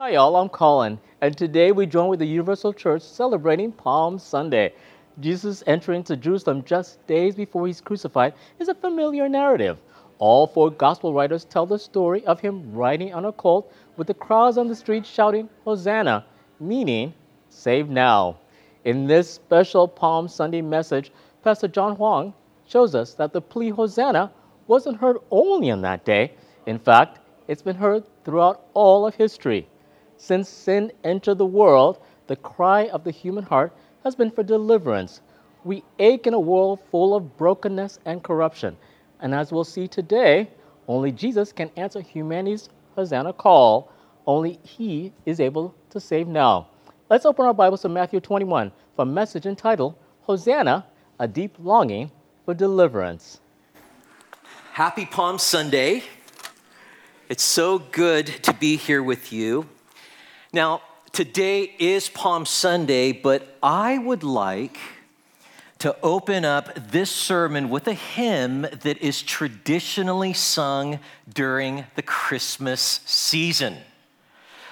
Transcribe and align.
Hi, 0.00 0.10
y'all. 0.10 0.36
I'm 0.36 0.48
Colin, 0.48 1.00
and 1.20 1.36
today 1.36 1.72
we 1.72 1.84
join 1.84 2.06
with 2.06 2.20
the 2.20 2.24
Universal 2.24 2.74
Church 2.74 3.02
celebrating 3.02 3.72
Palm 3.72 4.16
Sunday. 4.16 4.72
Jesus 5.18 5.64
entering 5.66 6.04
to 6.04 6.16
Jerusalem 6.16 6.62
just 6.64 7.04
days 7.08 7.34
before 7.34 7.66
he's 7.66 7.80
crucified 7.80 8.34
is 8.60 8.68
a 8.68 8.76
familiar 8.76 9.28
narrative. 9.28 9.76
All 10.20 10.46
four 10.46 10.70
gospel 10.70 11.12
writers 11.12 11.44
tell 11.44 11.66
the 11.66 11.80
story 11.80 12.24
of 12.26 12.38
him 12.38 12.72
riding 12.72 13.12
on 13.12 13.24
a 13.24 13.32
colt 13.32 13.72
with 13.96 14.06
the 14.06 14.14
crowds 14.14 14.56
on 14.56 14.68
the 14.68 14.76
street 14.76 15.04
shouting, 15.04 15.48
Hosanna, 15.64 16.24
meaning, 16.60 17.12
save 17.48 17.88
now. 17.88 18.38
In 18.84 19.08
this 19.08 19.28
special 19.28 19.88
Palm 19.88 20.28
Sunday 20.28 20.62
message, 20.62 21.10
Pastor 21.42 21.66
John 21.66 21.96
Huang 21.96 22.34
shows 22.68 22.94
us 22.94 23.14
that 23.14 23.32
the 23.32 23.40
plea 23.40 23.70
Hosanna 23.70 24.30
wasn't 24.68 24.98
heard 24.98 25.16
only 25.32 25.72
on 25.72 25.82
that 25.82 26.04
day. 26.04 26.34
In 26.66 26.78
fact, 26.78 27.18
it's 27.48 27.62
been 27.62 27.74
heard 27.74 28.04
throughout 28.24 28.64
all 28.74 29.04
of 29.04 29.16
history. 29.16 29.66
Since 30.18 30.48
sin 30.48 30.90
entered 31.04 31.38
the 31.38 31.46
world, 31.46 32.00
the 32.26 32.36
cry 32.36 32.88
of 32.88 33.04
the 33.04 33.12
human 33.12 33.44
heart 33.44 33.72
has 34.02 34.16
been 34.16 34.32
for 34.32 34.42
deliverance. 34.42 35.20
We 35.64 35.84
ache 35.98 36.26
in 36.26 36.34
a 36.34 36.40
world 36.40 36.80
full 36.90 37.14
of 37.14 37.36
brokenness 37.36 38.00
and 38.04 38.22
corruption. 38.22 38.76
And 39.20 39.32
as 39.32 39.52
we'll 39.52 39.64
see 39.64 39.86
today, 39.86 40.50
only 40.88 41.12
Jesus 41.12 41.52
can 41.52 41.70
answer 41.76 42.00
humanity's 42.00 42.68
Hosanna 42.96 43.32
call. 43.32 43.92
Only 44.26 44.58
He 44.64 45.12
is 45.24 45.38
able 45.38 45.74
to 45.90 46.00
save 46.00 46.26
now. 46.26 46.66
Let's 47.08 47.24
open 47.24 47.46
our 47.46 47.54
Bibles 47.54 47.82
to 47.82 47.88
Matthew 47.88 48.18
21 48.20 48.72
for 48.96 49.02
a 49.02 49.06
message 49.06 49.46
entitled 49.46 49.94
Hosanna, 50.22 50.84
a 51.20 51.28
deep 51.28 51.54
longing 51.60 52.10
for 52.44 52.54
deliverance. 52.54 53.40
Happy 54.72 55.06
Palm 55.06 55.38
Sunday. 55.38 56.02
It's 57.28 57.44
so 57.44 57.78
good 57.78 58.26
to 58.42 58.52
be 58.52 58.76
here 58.76 59.02
with 59.02 59.32
you. 59.32 59.68
Now, 60.52 60.80
today 61.12 61.74
is 61.78 62.08
Palm 62.08 62.46
Sunday, 62.46 63.12
but 63.12 63.58
I 63.62 63.98
would 63.98 64.22
like 64.22 64.78
to 65.80 65.94
open 66.02 66.46
up 66.46 66.90
this 66.90 67.10
sermon 67.10 67.68
with 67.68 67.86
a 67.86 67.92
hymn 67.92 68.62
that 68.62 68.96
is 68.98 69.20
traditionally 69.20 70.32
sung 70.32 71.00
during 71.30 71.84
the 71.96 72.02
Christmas 72.02 73.00
season. 73.04 73.76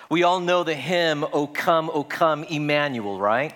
We 0.08 0.22
all 0.22 0.40
know 0.40 0.64
the 0.64 0.74
hymn, 0.74 1.24
O 1.34 1.46
Come, 1.46 1.90
O 1.92 2.02
Come, 2.02 2.44
Emmanuel, 2.44 3.18
right? 3.18 3.54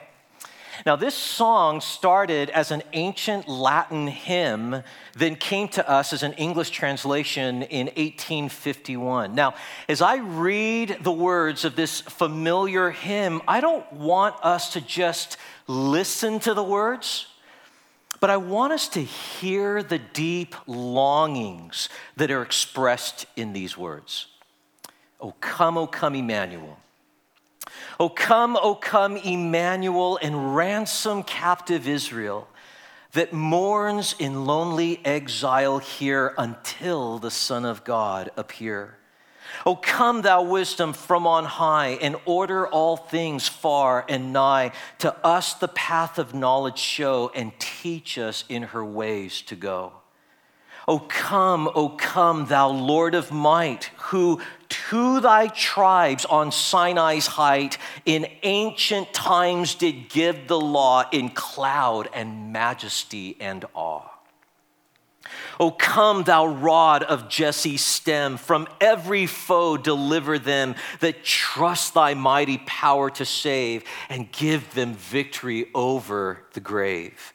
Now, 0.86 0.96
this 0.96 1.14
song 1.14 1.80
started 1.80 2.48
as 2.50 2.70
an 2.70 2.82
ancient 2.92 3.48
Latin 3.48 4.06
hymn, 4.06 4.82
then 5.14 5.36
came 5.36 5.68
to 5.68 5.88
us 5.88 6.12
as 6.12 6.22
an 6.22 6.32
English 6.34 6.70
translation 6.70 7.62
in 7.62 7.86
1851. 7.88 9.34
Now, 9.34 9.54
as 9.88 10.00
I 10.00 10.16
read 10.16 10.98
the 11.02 11.12
words 11.12 11.64
of 11.64 11.76
this 11.76 12.00
familiar 12.00 12.90
hymn, 12.90 13.42
I 13.46 13.60
don't 13.60 13.90
want 13.92 14.36
us 14.42 14.72
to 14.72 14.80
just 14.80 15.36
listen 15.66 16.40
to 16.40 16.54
the 16.54 16.64
words, 16.64 17.26
but 18.20 18.30
I 18.30 18.38
want 18.38 18.72
us 18.72 18.88
to 18.90 19.02
hear 19.02 19.82
the 19.82 19.98
deep 19.98 20.54
longings 20.66 21.88
that 22.16 22.30
are 22.30 22.42
expressed 22.42 23.26
in 23.36 23.52
these 23.52 23.76
words. 23.76 24.26
O 25.20 25.32
come, 25.40 25.76
O 25.76 25.86
come, 25.86 26.14
Emmanuel. 26.14 26.78
O 27.98 28.08
come, 28.08 28.56
O 28.56 28.74
come, 28.74 29.16
Emmanuel, 29.16 30.18
and 30.22 30.56
ransom 30.56 31.22
captive 31.22 31.86
Israel 31.86 32.48
that 33.12 33.32
mourns 33.32 34.14
in 34.18 34.44
lonely 34.44 35.00
exile 35.04 35.78
here 35.78 36.34
until 36.38 37.18
the 37.18 37.30
Son 37.30 37.64
of 37.64 37.84
God 37.84 38.30
appear. 38.36 38.96
O 39.66 39.74
come, 39.74 40.22
thou 40.22 40.42
wisdom 40.42 40.92
from 40.92 41.26
on 41.26 41.44
high, 41.44 41.98
and 42.00 42.16
order 42.24 42.68
all 42.68 42.96
things 42.96 43.48
far 43.48 44.04
and 44.08 44.32
nigh. 44.32 44.72
To 44.98 45.14
us 45.26 45.54
the 45.54 45.68
path 45.68 46.18
of 46.18 46.34
knowledge 46.34 46.78
show, 46.78 47.32
and 47.34 47.52
teach 47.58 48.16
us 48.16 48.44
in 48.48 48.62
her 48.62 48.84
ways 48.84 49.42
to 49.42 49.56
go. 49.56 49.99
O 50.90 50.98
come, 50.98 51.70
O 51.76 51.90
come, 51.90 52.46
thou 52.46 52.68
Lord 52.68 53.14
of 53.14 53.30
might, 53.30 53.92
who 54.08 54.40
to 54.88 55.20
thy 55.20 55.46
tribes 55.46 56.24
on 56.24 56.50
Sinai's 56.50 57.28
height 57.28 57.78
in 58.04 58.26
ancient 58.42 59.14
times 59.14 59.76
did 59.76 60.08
give 60.08 60.48
the 60.48 60.58
law 60.58 61.04
in 61.12 61.28
cloud 61.28 62.08
and 62.12 62.52
majesty 62.52 63.36
and 63.38 63.64
awe. 63.72 64.10
O 65.60 65.70
come, 65.70 66.24
thou 66.24 66.48
rod 66.48 67.04
of 67.04 67.28
Jesse's 67.28 67.84
stem, 67.84 68.36
from 68.36 68.66
every 68.80 69.26
foe 69.26 69.76
deliver 69.76 70.40
them 70.40 70.74
that 70.98 71.22
trust 71.22 71.94
thy 71.94 72.14
mighty 72.14 72.58
power 72.66 73.10
to 73.10 73.24
save, 73.24 73.84
and 74.08 74.32
give 74.32 74.74
them 74.74 74.94
victory 74.94 75.68
over 75.72 76.40
the 76.54 76.60
grave. 76.60 77.32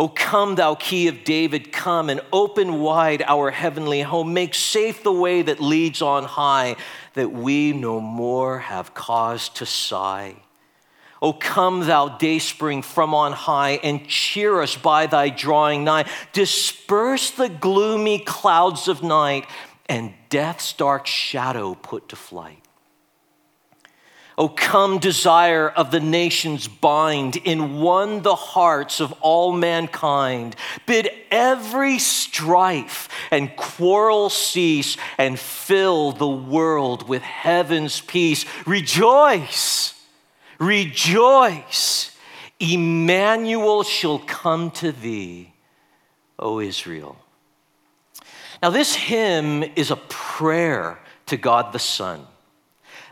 O 0.00 0.08
come, 0.08 0.54
thou 0.54 0.76
key 0.76 1.08
of 1.08 1.24
David, 1.24 1.72
come 1.72 2.08
and 2.08 2.22
open 2.32 2.80
wide 2.80 3.22
our 3.26 3.50
heavenly 3.50 4.00
home. 4.00 4.32
Make 4.32 4.54
safe 4.54 5.02
the 5.02 5.12
way 5.12 5.42
that 5.42 5.60
leads 5.60 6.00
on 6.00 6.24
high, 6.24 6.76
that 7.12 7.30
we 7.30 7.74
no 7.74 8.00
more 8.00 8.60
have 8.60 8.94
cause 8.94 9.50
to 9.50 9.66
sigh. 9.66 10.36
O 11.20 11.34
come, 11.34 11.80
thou 11.80 12.08
dayspring 12.08 12.80
from 12.80 13.12
on 13.12 13.32
high, 13.32 13.72
and 13.82 14.08
cheer 14.08 14.62
us 14.62 14.74
by 14.74 15.06
thy 15.06 15.28
drawing 15.28 15.84
nigh. 15.84 16.08
Disperse 16.32 17.32
the 17.32 17.50
gloomy 17.50 18.20
clouds 18.20 18.88
of 18.88 19.02
night, 19.02 19.44
and 19.86 20.14
death's 20.30 20.72
dark 20.72 21.06
shadow 21.06 21.74
put 21.74 22.08
to 22.08 22.16
flight. 22.16 22.64
O 24.38 24.48
come, 24.48 24.98
desire 24.98 25.68
of 25.68 25.90
the 25.90 26.00
nations, 26.00 26.68
bind 26.68 27.36
in 27.36 27.80
one 27.80 28.22
the 28.22 28.34
hearts 28.34 29.00
of 29.00 29.12
all 29.20 29.52
mankind. 29.52 30.56
Bid 30.86 31.10
every 31.30 31.98
strife 31.98 33.08
and 33.30 33.54
quarrel 33.56 34.30
cease 34.30 34.96
and 35.18 35.38
fill 35.38 36.12
the 36.12 36.28
world 36.28 37.08
with 37.08 37.22
heaven's 37.22 38.00
peace. 38.00 38.44
Rejoice, 38.66 39.94
rejoice. 40.58 42.16
Emmanuel 42.60 43.82
shall 43.82 44.18
come 44.18 44.70
to 44.70 44.92
thee, 44.92 45.52
O 46.38 46.60
Israel. 46.60 47.16
Now, 48.62 48.68
this 48.70 48.94
hymn 48.94 49.64
is 49.76 49.90
a 49.90 49.96
prayer 49.96 50.98
to 51.26 51.38
God 51.38 51.72
the 51.72 51.78
Son 51.78 52.26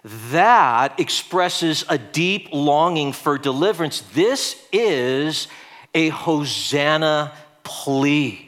that 0.04 0.98
expresses 1.00 1.84
a 1.88 1.98
deep 1.98 2.48
longing 2.53 3.12
for 3.12 3.38
deliverance. 3.38 4.03
This 4.14 4.56
is 4.72 5.48
a 5.94 6.09
Hosanna 6.10 7.32
plea. 7.64 8.44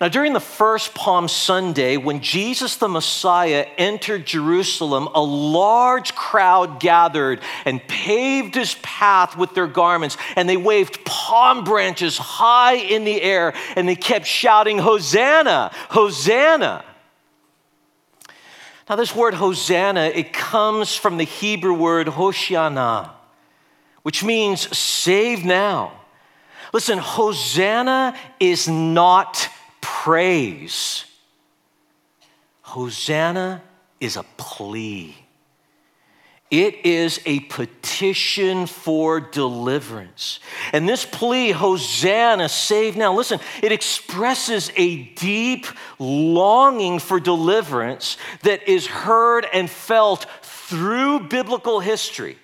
Now, 0.00 0.08
during 0.08 0.32
the 0.32 0.40
first 0.40 0.92
Palm 0.94 1.28
Sunday, 1.28 1.96
when 1.96 2.20
Jesus 2.20 2.76
the 2.76 2.88
Messiah 2.88 3.66
entered 3.78 4.26
Jerusalem, 4.26 5.08
a 5.14 5.22
large 5.22 6.14
crowd 6.16 6.80
gathered 6.80 7.40
and 7.64 7.86
paved 7.86 8.56
his 8.56 8.74
path 8.82 9.36
with 9.36 9.54
their 9.54 9.68
garments, 9.68 10.16
and 10.34 10.48
they 10.48 10.56
waved 10.56 11.04
palm 11.04 11.62
branches 11.62 12.18
high 12.18 12.74
in 12.74 13.04
the 13.04 13.22
air, 13.22 13.54
and 13.76 13.88
they 13.88 13.94
kept 13.94 14.26
shouting, 14.26 14.78
Hosanna, 14.78 15.70
Hosanna. 15.90 16.84
Now, 18.88 18.96
this 18.96 19.14
word 19.14 19.34
Hosanna, 19.34 20.12
it 20.14 20.32
comes 20.32 20.94
from 20.94 21.16
the 21.16 21.24
Hebrew 21.24 21.72
word 21.72 22.06
Hoshiana, 22.06 23.10
which 24.02 24.22
means 24.22 24.76
save 24.76 25.44
now. 25.44 25.92
Listen, 26.72 26.98
Hosanna 26.98 28.14
is 28.38 28.68
not 28.68 29.48
praise. 29.80 31.04
Hosanna 32.62 33.62
is 34.00 34.16
a 34.16 34.24
plea. 34.36 35.23
It 36.54 36.86
is 36.86 37.20
a 37.26 37.40
petition 37.40 38.66
for 38.66 39.18
deliverance. 39.18 40.38
And 40.72 40.88
this 40.88 41.04
plea, 41.04 41.50
Hosanna, 41.50 42.48
save 42.48 42.96
now, 42.96 43.12
listen, 43.12 43.40
it 43.60 43.72
expresses 43.72 44.70
a 44.76 45.02
deep 45.14 45.66
longing 45.98 47.00
for 47.00 47.18
deliverance 47.18 48.18
that 48.42 48.68
is 48.68 48.86
heard 48.86 49.48
and 49.52 49.68
felt 49.68 50.26
through 50.42 51.26
biblical 51.26 51.80
history. 51.80 52.38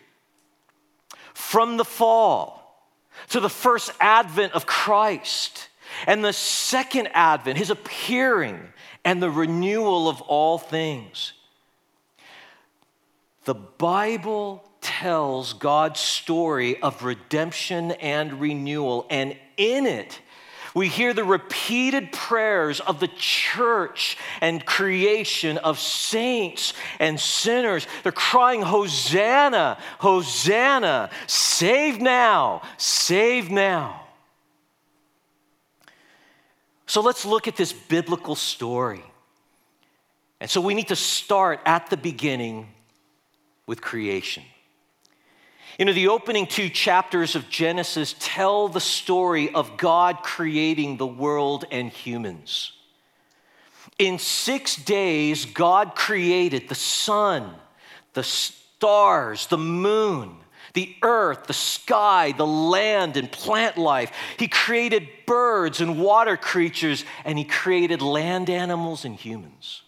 From 1.32 1.76
the 1.76 1.84
fall 1.84 2.84
to 3.28 3.38
the 3.38 3.48
first 3.48 3.92
advent 4.00 4.54
of 4.54 4.66
Christ 4.66 5.68
and 6.08 6.24
the 6.24 6.32
second 6.32 7.10
advent, 7.14 7.58
his 7.58 7.70
appearing 7.70 8.72
and 9.04 9.22
the 9.22 9.30
renewal 9.30 10.08
of 10.08 10.20
all 10.22 10.58
things. 10.58 11.34
The 13.44 13.54
Bible 13.54 14.64
tells 14.80 15.54
God's 15.54 16.00
story 16.00 16.80
of 16.82 17.02
redemption 17.02 17.92
and 17.92 18.40
renewal, 18.40 19.06
and 19.10 19.36
in 19.56 19.86
it, 19.86 20.20
We 20.74 20.88
hear 20.88 21.12
the 21.12 21.24
repeated 21.24 22.12
prayers 22.12 22.80
of 22.80 23.00
the 23.00 23.08
church 23.08 24.16
and 24.40 24.64
creation 24.64 25.58
of 25.58 25.80
saints 25.80 26.74
and 26.98 27.18
sinners. 27.18 27.86
They're 28.02 28.12
crying, 28.12 28.62
Hosanna, 28.62 29.78
Hosanna, 29.98 31.10
save 31.26 32.00
now, 32.00 32.62
save 32.76 33.50
now. 33.50 34.06
So 36.86 37.00
let's 37.00 37.24
look 37.24 37.48
at 37.48 37.56
this 37.56 37.72
biblical 37.72 38.34
story. 38.34 39.02
And 40.40 40.48
so 40.48 40.60
we 40.60 40.74
need 40.74 40.88
to 40.88 40.96
start 40.96 41.60
at 41.66 41.90
the 41.90 41.96
beginning 41.96 42.68
with 43.66 43.80
creation. 43.80 44.42
You 45.78 45.86
know, 45.86 45.92
the 45.92 46.08
opening 46.08 46.46
two 46.46 46.68
chapters 46.68 47.34
of 47.34 47.48
Genesis 47.48 48.14
tell 48.18 48.68
the 48.68 48.80
story 48.80 49.54
of 49.54 49.76
God 49.76 50.18
creating 50.22 50.96
the 50.96 51.06
world 51.06 51.64
and 51.70 51.90
humans. 51.90 52.72
In 53.98 54.18
six 54.18 54.76
days, 54.76 55.46
God 55.46 55.94
created 55.94 56.68
the 56.68 56.74
sun, 56.74 57.54
the 58.14 58.22
stars, 58.22 59.46
the 59.46 59.58
moon, 59.58 60.36
the 60.74 60.94
earth, 61.02 61.46
the 61.46 61.52
sky, 61.52 62.32
the 62.36 62.46
land, 62.46 63.16
and 63.16 63.30
plant 63.30 63.76
life. 63.76 64.12
He 64.38 64.48
created 64.48 65.08
birds 65.26 65.80
and 65.80 65.98
water 65.98 66.36
creatures, 66.36 67.04
and 67.24 67.38
He 67.38 67.44
created 67.44 68.02
land 68.02 68.50
animals 68.50 69.04
and 69.04 69.14
humans. 69.14 69.82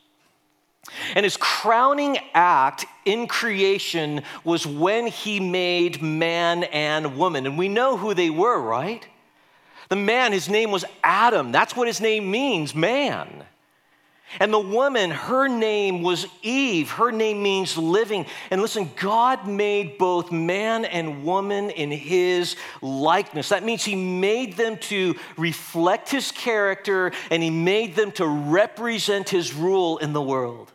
And 1.15 1.25
his 1.25 1.37
crowning 1.37 2.19
act 2.35 2.87
in 3.05 3.27
creation 3.27 4.23
was 4.45 4.67
when 4.67 5.07
he 5.07 5.41
made 5.41 6.03
man 6.03 6.65
and 6.65 7.17
woman. 7.17 7.47
And 7.47 7.59
we 7.59 7.69
know 7.69 7.97
who 7.97 8.15
they 8.15 8.31
were, 8.31 8.61
right? 8.61 9.07
The 9.89 9.97
man, 9.97 10.33
his 10.33 10.49
name 10.49 10.71
was 10.71 10.85
Adam. 11.03 11.53
That's 11.53 11.77
what 11.77 11.87
his 11.87 12.01
name 12.01 12.31
means, 12.31 12.75
man. 12.75 13.45
And 14.41 14.53
the 14.53 14.59
woman, 14.59 15.11
her 15.11 15.47
name 15.49 16.03
was 16.03 16.27
Eve. 16.43 16.91
Her 16.91 17.11
name 17.11 17.43
means 17.43 17.77
living. 17.77 18.27
And 18.51 18.63
listen, 18.63 18.91
God 18.97 19.47
made 19.47 19.99
both 19.99 20.33
man 20.33 20.85
and 20.87 21.25
woman 21.25 21.71
in 21.71 21.91
his 21.91 22.57
likeness. 22.81 23.51
That 23.51 23.65
means 23.65 23.85
he 23.85 23.97
made 23.97 24.57
them 24.57 24.79
to 24.79 25.17
reflect 25.37 26.11
his 26.11 26.33
character 26.33 27.13
and 27.31 27.43
he 27.43 27.51
made 27.51 27.95
them 27.95 28.13
to 28.13 28.27
represent 28.27 29.29
his 29.29 29.53
rule 29.53 29.99
in 29.99 30.13
the 30.13 30.23
world. 30.23 30.73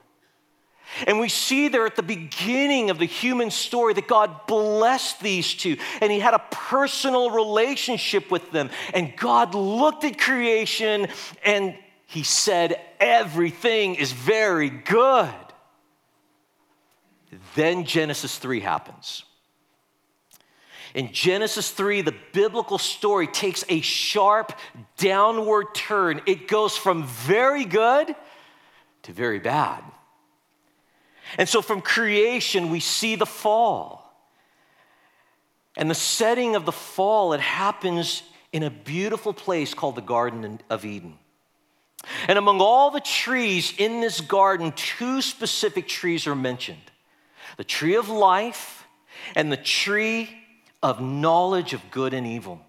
And 1.06 1.20
we 1.20 1.30
see 1.30 1.68
there 1.68 1.86
at 1.86 1.96
the 1.96 2.04
beginning 2.04 2.90
of 2.90 2.98
the 2.98 3.06
human 3.06 3.52
story 3.52 3.94
that 3.94 4.08
God 4.08 4.48
blessed 4.48 5.20
these 5.20 5.54
two 5.54 5.78
and 6.02 6.12
He 6.12 6.20
had 6.20 6.34
a 6.34 6.44
personal 6.52 7.30
relationship 7.30 8.32
with 8.32 8.52
them. 8.52 8.70
And 8.94 9.16
God 9.16 9.54
looked 9.54 10.04
at 10.04 10.20
creation 10.20 11.08
and 11.44 11.76
He 12.06 12.24
said, 12.24 12.80
Everything 13.00 13.96
is 13.96 14.12
very 14.12 14.70
good. 14.70 15.30
Then 17.56 17.86
Genesis 17.86 18.38
3 18.38 18.62
happens. 18.62 19.24
In 20.94 21.12
Genesis 21.12 21.70
3, 21.70 22.02
the 22.02 22.16
biblical 22.32 22.78
story 22.78 23.28
takes 23.28 23.64
a 23.70 23.82
sharp 23.82 24.54
downward 24.98 25.76
turn. 25.76 26.22
It 26.26 26.48
goes 26.48 26.76
from 26.76 27.06
very 27.06 27.66
good 27.66 28.16
to 29.04 29.14
very 29.14 29.40
bad. 29.40 29.84
And 31.38 31.50
so 31.50 31.62
from 31.62 31.82
creation, 31.82 32.70
we 32.70 32.80
see 32.80 33.16
the 33.16 33.26
fall. 33.26 34.04
And 35.76 35.90
the 35.90 35.96
setting 35.96 36.56
of 36.56 36.66
the 36.66 36.72
fall, 36.72 37.34
it 37.34 37.42
happens 37.42 38.24
in 38.52 38.64
a 38.64 38.70
beautiful 38.70 39.34
place 39.34 39.74
called 39.74 39.96
the 39.96 40.02
Garden 40.02 40.60
of 40.70 40.86
Eden. 40.86 41.18
And 42.28 42.38
among 42.38 42.62
all 42.62 42.92
the 42.92 43.02
trees 43.02 43.74
in 43.78 44.02
this 44.02 44.22
garden, 44.22 44.72
two 44.72 45.22
specific 45.22 45.88
trees 45.88 46.28
are 46.28 46.36
mentioned 46.36 46.82
the 47.58 47.64
tree 47.64 47.96
of 47.96 48.08
life 48.10 48.86
and 49.36 49.52
the 49.52 49.58
tree 49.58 50.30
of 50.84 51.02
knowledge 51.02 51.74
of 51.74 51.82
good 51.90 52.14
and 52.14 52.28
evil. 52.28 52.62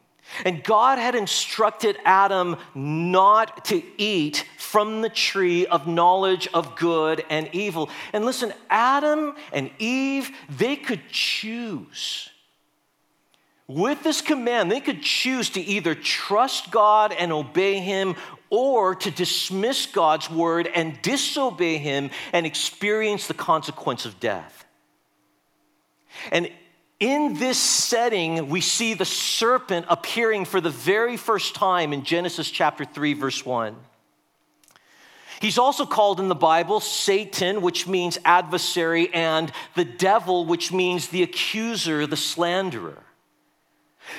And 0.45 0.63
God 0.63 0.99
had 0.99 1.15
instructed 1.15 1.97
Adam 2.05 2.57
not 2.75 3.65
to 3.67 3.83
eat 3.97 4.45
from 4.59 5.03
the 5.03 5.09
tree 5.09 5.67
of 5.67 5.87
knowledge 5.87 6.49
of 6.53 6.77
good 6.77 7.25
and 7.31 7.49
evil. 7.53 7.91
And 8.13 8.25
listen, 8.25 8.53
Adam 8.71 9.35
and 9.53 9.71
Eve, 9.79 10.31
they 10.49 10.77
could 10.77 11.09
choose. 11.11 12.31
With 13.67 14.03
this 14.03 14.23
command, 14.23 14.71
they 14.71 14.81
could 14.81 15.03
choose 15.03 15.51
to 15.51 15.61
either 15.61 15.95
trust 15.95 16.71
God 16.71 17.13
and 17.13 17.33
obey 17.33 17.81
Him 17.81 18.17
or 18.49 18.95
to 18.95 19.11
dismiss 19.11 19.85
God's 19.85 20.31
word 20.31 20.67
and 20.67 21.01
disobey 21.03 21.77
Him 21.77 22.11
and 22.33 22.47
experience 22.47 23.27
the 23.27 23.35
consequence 23.35 24.07
of 24.07 24.19
death. 24.21 24.65
And 26.33 26.51
in 27.01 27.35
this 27.35 27.59
setting, 27.59 28.49
we 28.49 28.61
see 28.61 28.95
the 28.95 29.05
serpent 29.05 29.87
appearing 29.89 30.45
for 30.45 30.61
the 30.61 30.71
very 30.71 31.17
first 31.17 31.55
time 31.55 31.93
in 31.93 32.05
Genesis 32.05 32.51
chapter 32.51 32.85
3, 32.85 33.13
verse 33.15 33.47
1. 33.47 33.77
He's 35.41 35.59
also 35.59 35.87
called 35.87 36.19
in 36.19 36.29
the 36.29 36.35
Bible 36.35 36.81
Satan, 36.81 37.61
which 37.63 37.87
means 37.87 38.19
adversary, 38.25 39.13
and 39.15 39.53
the 39.77 39.85
devil, 39.85 40.45
which 40.45 40.73
means 40.73 41.09
the 41.09 41.23
accuser, 41.23 42.07
the 42.07 42.17
slanderer. 42.17 43.05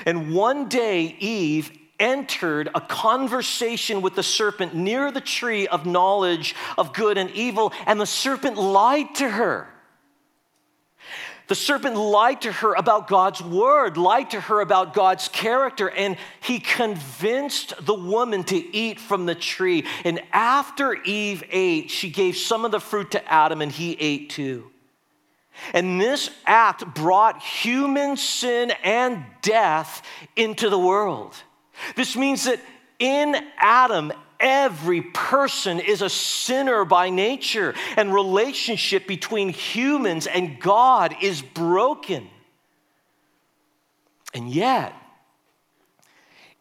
And 0.06 0.34
one 0.34 0.70
day, 0.70 1.18
Eve 1.20 1.78
entered 2.00 2.70
a 2.74 2.80
conversation 2.80 4.02
with 4.02 4.16
the 4.16 4.24
serpent 4.24 4.74
near 4.74 5.12
the 5.12 5.20
tree 5.20 5.68
of 5.68 5.86
knowledge 5.86 6.56
of 6.78 6.94
good 6.94 7.18
and 7.18 7.30
evil, 7.32 7.74
and 7.86 8.00
the 8.00 8.06
serpent 8.06 8.58
lied 8.58 9.14
to 9.16 9.30
her. 9.30 9.68
The 11.50 11.56
serpent 11.56 11.96
lied 11.96 12.42
to 12.42 12.52
her 12.52 12.76
about 12.76 13.08
God's 13.08 13.42
word, 13.42 13.98
lied 13.98 14.30
to 14.30 14.40
her 14.40 14.62
about 14.62 14.94
God's 14.94 15.28
character, 15.28 15.90
and 15.90 16.16
he 16.42 16.60
convinced 16.60 17.74
the 17.84 17.96
woman 17.96 18.44
to 18.46 18.56
eat 18.56 19.00
from 19.00 19.26
the 19.26 19.34
tree. 19.34 19.86
And 20.06 20.22
after 20.32 20.94
Eve 20.94 21.44
ate, 21.50 21.90
she 21.90 22.12
gave 22.12 22.38
some 22.38 22.66
of 22.66 22.72
the 22.72 22.80
fruit 22.80 23.12
to 23.12 23.32
Adam, 23.34 23.64
and 23.64 23.72
he 23.72 23.98
ate 24.00 24.30
too. 24.30 24.70
And 25.74 26.00
this 26.00 26.30
act 26.46 26.86
brought 26.94 27.42
human 27.42 28.16
sin 28.16 28.72
and 28.84 29.26
death 29.42 30.04
into 30.36 30.70
the 30.70 30.80
world. 30.80 31.36
This 31.96 32.16
means 32.16 32.44
that 32.44 32.60
in 33.00 33.36
Adam, 33.58 34.14
every 34.40 35.02
person 35.02 35.80
is 35.80 36.02
a 36.02 36.10
sinner 36.10 36.86
by 36.86 37.10
nature, 37.10 37.76
and 37.98 38.14
relationship 38.14 39.08
between 39.08 39.50
humans 39.50 40.28
and 40.28 40.60
God 40.60 41.16
is 41.22 41.42
broken. 41.42 42.30
And 44.34 44.50
yet, 44.50 44.94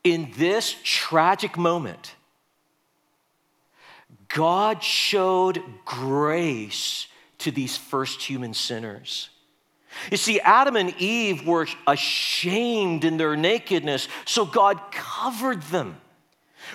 in 0.05 0.33
this 0.37 0.75
tragic 0.83 1.57
moment, 1.57 2.15
God 4.29 4.83
showed 4.83 5.63
grace 5.85 7.07
to 7.39 7.51
these 7.51 7.77
first 7.77 8.23
human 8.23 8.55
sinners. 8.55 9.31
You 10.11 10.17
see, 10.17 10.39
Adam 10.41 10.77
and 10.77 10.95
Eve 10.99 11.47
were 11.47 11.67
ashamed 11.87 13.05
in 13.05 13.17
their 13.17 13.37
nakedness, 13.37 14.09
so 14.25 14.45
God 14.45 14.81
covered 14.93 15.63
them 15.65 16.01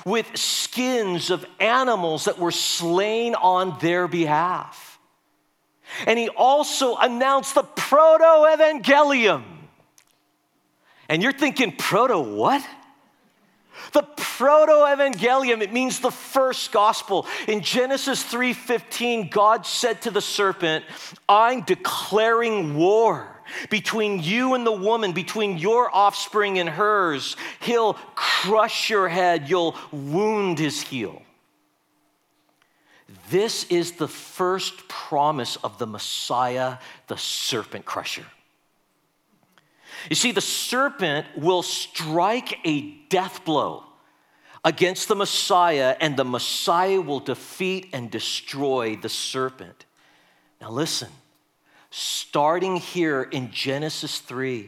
with 0.06 0.36
skins 0.38 1.30
of 1.30 1.46
animals 1.60 2.26
that 2.26 2.40
were 2.40 2.52
slain 2.52 3.36
on 3.36 3.78
their 3.80 4.08
behalf. 4.08 5.00
And 6.08 6.18
he 6.18 6.30
also 6.30 6.96
announced 6.96 7.56
the 7.56 7.64
proto 7.64 8.24
evangelium. 8.24 9.44
And 11.10 11.22
you're 11.22 11.34
thinking, 11.34 11.76
proto 11.76 12.20
what? 12.20 12.66
The 13.92 14.04
proto 14.04 14.72
evangelium, 14.72 15.62
it 15.62 15.74
means 15.74 16.00
the 16.00 16.12
first 16.12 16.72
gospel. 16.72 17.28
In 17.48 17.62
Genesis 17.62 18.24
3:15, 18.24 19.30
God 19.30 19.66
said 19.66 20.02
to 20.04 20.12
the 20.12 20.22
serpent, 20.22 20.86
"I'm 21.28 21.62
declaring 21.62 22.76
war 22.76 23.43
between 23.70 24.22
you 24.22 24.54
and 24.54 24.66
the 24.66 24.72
woman, 24.72 25.12
between 25.12 25.58
your 25.58 25.94
offspring 25.94 26.60
and 26.60 26.70
hers. 26.70 27.36
He'll 27.62 27.94
crush 28.16 28.90
your 28.90 29.08
head, 29.08 29.50
you'll 29.50 29.76
wound 29.92 30.60
his 30.60 30.82
heel. 30.82 31.22
This 33.30 33.66
is 33.66 33.94
the 33.94 34.08
first 34.08 34.88
promise 34.88 35.56
of 35.58 35.78
the 35.78 35.88
Messiah, 35.88 36.78
the 37.08 37.18
serpent 37.18 37.86
crusher. 37.86 38.26
You 40.10 40.16
see, 40.16 40.32
the 40.32 40.42
serpent 40.42 41.28
will 41.38 41.64
strike 41.64 42.60
a 42.66 42.92
death 43.10 43.46
blow 43.46 43.84
against 44.66 45.08
the 45.08 45.16
Messiah, 45.16 45.96
and 46.00 46.18
the 46.18 46.26
Messiah 46.26 47.02
will 47.02 47.20
defeat 47.20 47.90
and 47.94 48.10
destroy 48.10 48.96
the 48.96 49.10
serpent. 49.10 49.86
Now, 50.62 50.72
listen 50.72 51.10
starting 51.94 52.78
here 52.78 53.22
in 53.22 53.52
Genesis 53.52 54.18
3, 54.18 54.68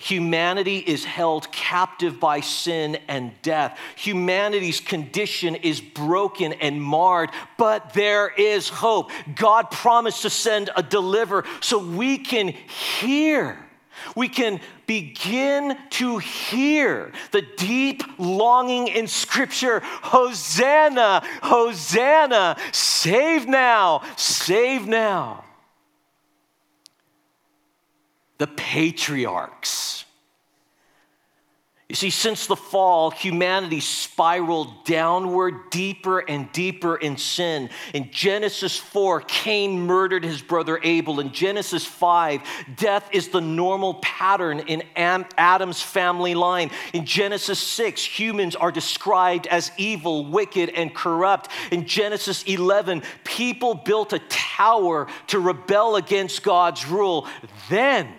Humanity 0.00 0.78
is 0.78 1.04
held 1.04 1.50
captive 1.50 2.20
by 2.20 2.40
sin 2.40 2.98
and 3.08 3.32
death. 3.42 3.78
Humanity's 3.96 4.80
condition 4.80 5.54
is 5.56 5.80
broken 5.80 6.52
and 6.52 6.82
marred, 6.82 7.30
but 7.56 7.94
there 7.94 8.28
is 8.28 8.68
hope. 8.68 9.10
God 9.34 9.70
promised 9.70 10.22
to 10.22 10.30
send 10.30 10.70
a 10.76 10.82
deliverer 10.82 11.44
so 11.60 11.78
we 11.78 12.18
can 12.18 12.48
hear. 12.48 13.58
We 14.14 14.28
can 14.28 14.60
begin 14.86 15.76
to 15.90 16.18
hear 16.18 17.12
the 17.32 17.42
deep 17.56 18.02
longing 18.18 18.88
in 18.88 19.08
Scripture 19.08 19.80
Hosanna, 19.84 21.22
Hosanna, 21.42 22.56
save 22.72 23.48
now, 23.48 24.02
save 24.16 24.86
now 24.86 25.44
the 28.38 28.46
patriarchs. 28.46 30.04
You 31.88 31.96
see, 31.96 32.10
since 32.10 32.46
the 32.46 32.54
fall, 32.54 33.10
humanity 33.10 33.80
spiraled 33.80 34.84
downward 34.84 35.70
deeper 35.70 36.18
and 36.18 36.52
deeper 36.52 36.96
in 36.96 37.16
sin. 37.16 37.70
In 37.94 38.10
Genesis 38.10 38.76
4, 38.76 39.22
Cain 39.22 39.86
murdered 39.86 40.22
his 40.22 40.42
brother 40.42 40.78
Abel. 40.82 41.18
In 41.18 41.32
Genesis 41.32 41.86
5, 41.86 42.42
death 42.76 43.08
is 43.10 43.28
the 43.28 43.40
normal 43.40 43.94
pattern 43.94 44.60
in 44.60 44.82
Adam's 44.96 45.80
family 45.80 46.34
line. 46.34 46.70
In 46.92 47.06
Genesis 47.06 47.58
6, 47.58 48.04
humans 48.04 48.54
are 48.54 48.70
described 48.70 49.46
as 49.46 49.72
evil, 49.78 50.26
wicked, 50.26 50.68
and 50.68 50.94
corrupt. 50.94 51.50
In 51.70 51.86
Genesis 51.86 52.42
11, 52.42 53.02
people 53.24 53.72
built 53.72 54.12
a 54.12 54.20
tower 54.28 55.06
to 55.28 55.38
rebel 55.38 55.96
against 55.96 56.42
God's 56.42 56.86
rule. 56.86 57.26
Then, 57.70 58.12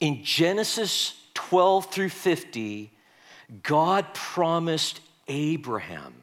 in 0.00 0.24
Genesis 0.24 1.14
12 1.34 1.92
through 1.92 2.08
50, 2.08 2.90
God 3.62 4.12
promised 4.14 5.00
Abraham 5.28 6.14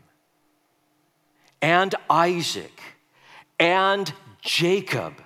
and 1.62 1.96
Isaac 2.10 2.82
and 3.60 4.12
Jacob 4.42 5.22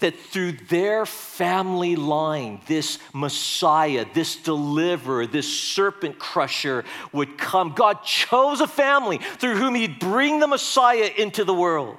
that 0.00 0.16
through 0.16 0.52
their 0.52 1.04
family 1.04 1.96
line, 1.96 2.60
this 2.66 2.98
Messiah, 3.12 4.06
this 4.14 4.36
deliverer, 4.36 5.26
this 5.26 5.52
serpent 5.52 6.18
crusher 6.18 6.84
would 7.12 7.36
come. 7.36 7.72
God 7.72 8.02
chose 8.02 8.60
a 8.60 8.66
family 8.66 9.18
through 9.18 9.56
whom 9.56 9.74
He'd 9.74 9.98
bring 9.98 10.40
the 10.40 10.46
Messiah 10.46 11.10
into 11.16 11.44
the 11.44 11.54
world. 11.54 11.98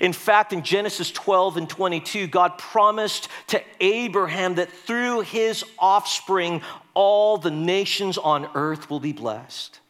In 0.00 0.12
fact, 0.12 0.52
in 0.52 0.62
Genesis 0.62 1.10
12 1.10 1.56
and 1.56 1.68
22, 1.68 2.26
God 2.26 2.58
promised 2.58 3.28
to 3.48 3.62
Abraham 3.80 4.56
that 4.56 4.70
through 4.70 5.20
his 5.20 5.64
offspring, 5.78 6.62
all 6.94 7.38
the 7.38 7.50
nations 7.50 8.18
on 8.18 8.48
earth 8.54 8.90
will 8.90 9.00
be 9.00 9.12
blessed. 9.12 9.80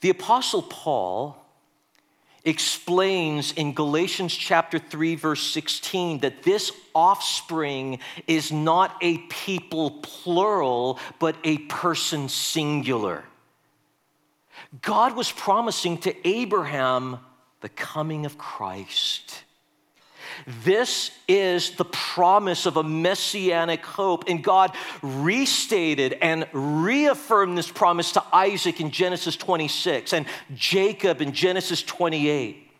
The 0.00 0.10
Apostle 0.10 0.62
Paul 0.62 1.44
explains 2.44 3.52
in 3.52 3.72
Galatians 3.72 4.34
chapter 4.34 4.78
3, 4.78 5.14
verse 5.14 5.42
16, 5.50 6.18
that 6.18 6.42
this 6.42 6.70
offspring 6.94 8.00
is 8.26 8.52
not 8.52 8.96
a 9.00 9.18
people 9.18 9.90
plural, 10.02 10.98
but 11.18 11.36
a 11.42 11.58
person 11.58 12.28
singular. 12.28 13.24
God 14.82 15.16
was 15.16 15.32
promising 15.32 15.98
to 15.98 16.28
Abraham 16.28 17.18
the 17.64 17.70
coming 17.70 18.26
of 18.26 18.36
Christ. 18.36 19.42
This 20.64 21.10
is 21.26 21.70
the 21.70 21.86
promise 21.86 22.66
of 22.66 22.76
a 22.76 22.82
messianic 22.82 23.82
hope. 23.86 24.24
And 24.28 24.44
God 24.44 24.76
restated 25.00 26.18
and 26.20 26.46
reaffirmed 26.52 27.56
this 27.56 27.70
promise 27.70 28.12
to 28.12 28.24
Isaac 28.34 28.82
in 28.82 28.90
Genesis 28.90 29.34
26 29.36 30.12
and 30.12 30.26
Jacob 30.54 31.22
in 31.22 31.32
Genesis 31.32 31.82
28. 31.82 32.70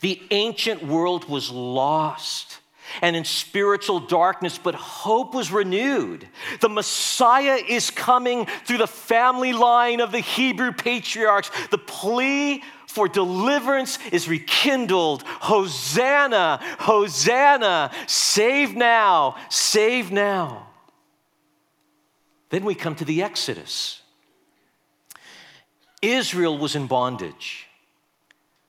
The 0.00 0.22
ancient 0.30 0.86
world 0.86 1.28
was 1.28 1.50
lost 1.50 2.60
and 3.00 3.16
in 3.16 3.24
spiritual 3.24 3.98
darkness, 3.98 4.58
but 4.58 4.76
hope 4.76 5.34
was 5.34 5.50
renewed. 5.50 6.28
The 6.60 6.68
Messiah 6.68 7.58
is 7.68 7.90
coming 7.90 8.46
through 8.64 8.78
the 8.78 8.86
family 8.86 9.52
line 9.52 10.00
of 10.00 10.12
the 10.12 10.20
Hebrew 10.20 10.70
patriarchs. 10.70 11.50
The 11.70 11.78
plea 11.78 12.62
for 12.92 13.08
deliverance 13.08 13.98
is 14.12 14.28
rekindled. 14.28 15.22
Hosanna, 15.24 16.60
Hosanna, 16.78 17.90
save 18.06 18.74
now, 18.76 19.36
save 19.48 20.12
now. 20.12 20.68
Then 22.50 22.64
we 22.64 22.74
come 22.74 22.94
to 22.96 23.04
the 23.04 23.22
Exodus. 23.22 24.02
Israel 26.02 26.58
was 26.58 26.76
in 26.76 26.86
bondage. 26.86 27.66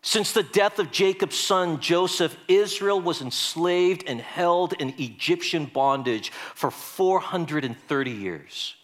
Since 0.01 0.33
the 0.33 0.43
death 0.43 0.79
of 0.79 0.91
Jacob's 0.91 1.37
son 1.37 1.79
Joseph, 1.79 2.35
Israel 2.47 3.01
was 3.01 3.21
enslaved 3.21 4.03
and 4.05 4.19
held 4.21 4.73
in 4.73 4.93
Egyptian 4.97 5.65
bondage 5.65 6.29
for 6.29 6.71
430 6.71 8.11
years. 8.11 8.75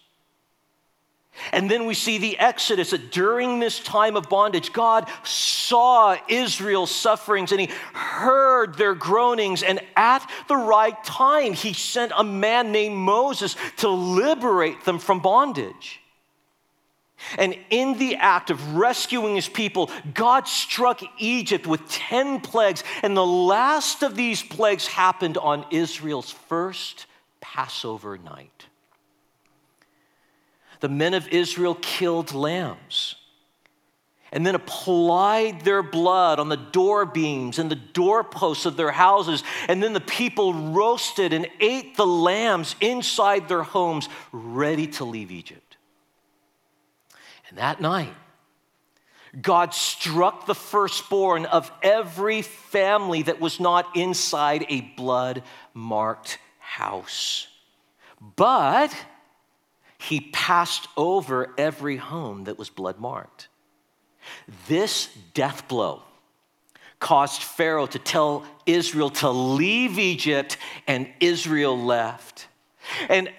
And 1.52 1.70
then 1.70 1.86
we 1.86 1.94
see 1.94 2.18
the 2.18 2.38
Exodus 2.38 2.90
that 2.90 3.10
during 3.10 3.60
this 3.60 3.80
time 3.80 4.16
of 4.16 4.28
bondage, 4.28 4.72
God 4.72 5.08
saw 5.24 6.16
Israel's 6.28 6.90
sufferings 6.90 7.52
and 7.52 7.60
he 7.60 7.68
heard 7.94 8.76
their 8.76 8.94
groanings. 8.94 9.62
And 9.62 9.80
at 9.96 10.28
the 10.48 10.56
right 10.56 11.02
time, 11.04 11.52
he 11.52 11.72
sent 11.72 12.12
a 12.16 12.24
man 12.24 12.72
named 12.72 12.96
Moses 12.96 13.56
to 13.78 13.88
liberate 13.88 14.84
them 14.84 14.98
from 14.98 15.20
bondage. 15.20 16.00
And 17.36 17.56
in 17.68 17.98
the 17.98 18.16
act 18.16 18.50
of 18.50 18.76
rescuing 18.76 19.34
his 19.34 19.48
people, 19.48 19.90
God 20.14 20.48
struck 20.48 21.02
Egypt 21.18 21.66
with 21.66 21.86
10 21.88 22.40
plagues. 22.40 22.82
And 23.02 23.16
the 23.16 23.26
last 23.26 24.02
of 24.02 24.14
these 24.14 24.42
plagues 24.42 24.86
happened 24.86 25.36
on 25.36 25.66
Israel's 25.70 26.30
first 26.30 27.06
Passover 27.40 28.16
night 28.16 28.66
the 30.80 30.88
men 30.88 31.14
of 31.14 31.28
Israel 31.28 31.76
killed 31.80 32.32
lambs 32.34 33.16
and 34.32 34.46
then 34.46 34.54
applied 34.54 35.62
their 35.62 35.82
blood 35.82 36.38
on 36.38 36.48
the 36.48 36.56
door 36.56 37.04
beams 37.04 37.58
and 37.58 37.70
the 37.70 37.76
doorposts 37.76 38.64
of 38.64 38.76
their 38.76 38.92
houses. 38.92 39.42
And 39.68 39.82
then 39.82 39.92
the 39.92 40.00
people 40.00 40.54
roasted 40.54 41.32
and 41.32 41.48
ate 41.58 41.96
the 41.96 42.06
lambs 42.06 42.76
inside 42.80 43.48
their 43.48 43.62
homes, 43.62 44.08
ready 44.32 44.86
to 44.88 45.04
leave 45.04 45.30
Egypt. 45.30 45.76
And 47.48 47.58
that 47.58 47.80
night, 47.80 48.14
God 49.40 49.74
struck 49.74 50.46
the 50.46 50.54
firstborn 50.54 51.46
of 51.46 51.70
every 51.82 52.42
family 52.42 53.22
that 53.22 53.40
was 53.40 53.60
not 53.60 53.96
inside 53.96 54.66
a 54.68 54.80
blood 54.80 55.42
marked 55.74 56.38
house. 56.58 57.48
But 58.36 58.94
he 60.00 60.20
passed 60.32 60.88
over 60.96 61.52
every 61.58 61.96
home 61.96 62.44
that 62.44 62.58
was 62.58 62.70
blood 62.70 62.98
marked. 62.98 63.48
This 64.66 65.08
death 65.34 65.68
blow 65.68 66.02
caused 66.98 67.42
Pharaoh 67.42 67.86
to 67.86 67.98
tell 67.98 68.44
Israel 68.66 69.10
to 69.10 69.30
leave 69.30 69.98
Egypt, 69.98 70.56
and 70.86 71.08
Israel 71.20 71.78
left. 71.78 72.46
And 73.08 73.30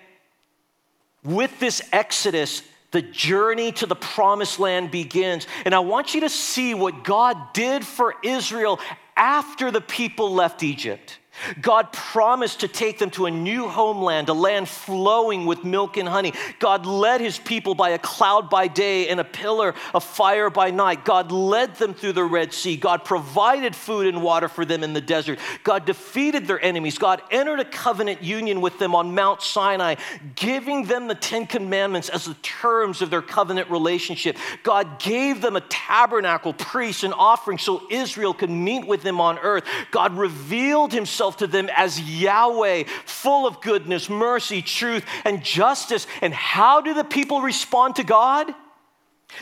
with 1.24 1.60
this 1.60 1.82
exodus, 1.92 2.64
the 2.92 3.02
journey 3.02 3.72
to 3.74 3.86
the 3.86 3.96
promised 3.96 4.60
land 4.60 4.92
begins. 4.92 5.48
And 5.66 5.74
I 5.74 5.80
want 5.80 6.14
you 6.14 6.22
to 6.22 6.30
see 6.30 6.74
what 6.74 7.04
God 7.04 7.54
did 7.54 7.86
for 7.86 8.16
Israel 8.24 8.80
after 9.16 9.72
the 9.72 9.82
people 9.82 10.34
left 10.34 10.64
Egypt. 10.64 11.20
God 11.62 11.94
promised 11.94 12.60
to 12.60 12.68
take 12.68 13.00
them 13.00 13.10
to 13.12 13.26
a 13.26 13.32
new 13.32 13.68
homeland, 13.68 14.30
a 14.30 14.34
land 14.34 14.68
flowing 14.68 15.46
with 15.46 15.64
milk 15.64 15.98
and 15.98 16.08
honey. 16.08 16.34
God 16.60 16.86
led 16.86 17.22
his 17.22 17.40
people 17.40 17.74
by 17.74 17.90
a 17.90 18.00
cloud 18.00 18.50
by 18.50 18.68
day 18.68 19.08
and 19.08 19.20
a 19.20 19.24
pillar 19.24 19.74
of 19.94 20.04
fire 20.04 20.50
by 20.50 20.72
night. 20.72 21.06
God 21.06 21.32
led 21.32 21.76
them 21.76 21.94
through 21.94 22.14
the 22.14 22.24
Red 22.24 22.54
Sea. 22.54 22.76
God 22.76 23.06
provided 23.06 23.76
food 23.76 24.08
and 24.08 24.22
water 24.22 24.50
for 24.50 24.66
them 24.66 24.84
in 24.84 24.94
the 24.94 25.02
desert. 25.02 25.40
God 25.64 25.86
defeated 25.86 26.48
their 26.48 26.64
enemies. 26.64 26.98
God 26.98 27.22
entered 27.32 27.62
a 27.62 27.66
covenant 27.66 28.22
union 28.22 28.60
with 28.60 28.78
them 28.78 28.94
on 28.94 29.16
Mount 29.16 29.42
Sinai, 29.42 29.96
giving 30.36 30.84
them 30.86 31.08
the 31.08 31.16
Ten 31.16 31.48
Commandments 31.48 32.10
as 32.10 32.26
the 32.26 32.36
terms 32.36 33.02
of 33.02 33.10
their 33.10 33.22
covenant 33.22 33.70
relationship. 33.70 34.38
God 34.64 35.00
gave 35.00 35.42
them 35.42 35.56
a 35.56 35.62
tabernacle, 35.62 36.54
priests, 36.54 37.04
and 37.04 37.14
offerings 37.14 37.62
so 37.62 37.82
Israel 37.90 38.34
could 38.34 38.50
meet 38.50 38.86
with 38.86 39.02
him 39.02 39.22
on 39.22 39.40
earth. 39.40 39.64
God 39.92 40.18
revealed 40.18 40.92
himself 40.92 41.21
to 41.30 41.48
them 41.48 41.70
as 41.76 42.00
Yahweh, 42.02 42.86
full 43.06 43.46
of 43.46 43.62
goodness, 43.62 44.10
mercy, 44.10 44.62
truth, 44.62 45.06
and 45.24 45.44
justice. 45.44 46.08
And 46.22 46.34
how 46.34 46.82
do 46.82 46.94
the 46.94 47.04
people 47.04 47.42
respond 47.42 47.98
to 47.98 48.04
God? 48.04 48.54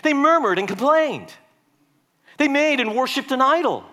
They 0.04 0.14
murmured 0.14 0.60
and 0.60 0.68
complained. 0.68 1.34
They 2.38 2.48
made 2.48 2.80
and 2.80 2.96
worshiped 2.96 3.32
an 3.32 3.42
idol. 3.42 3.84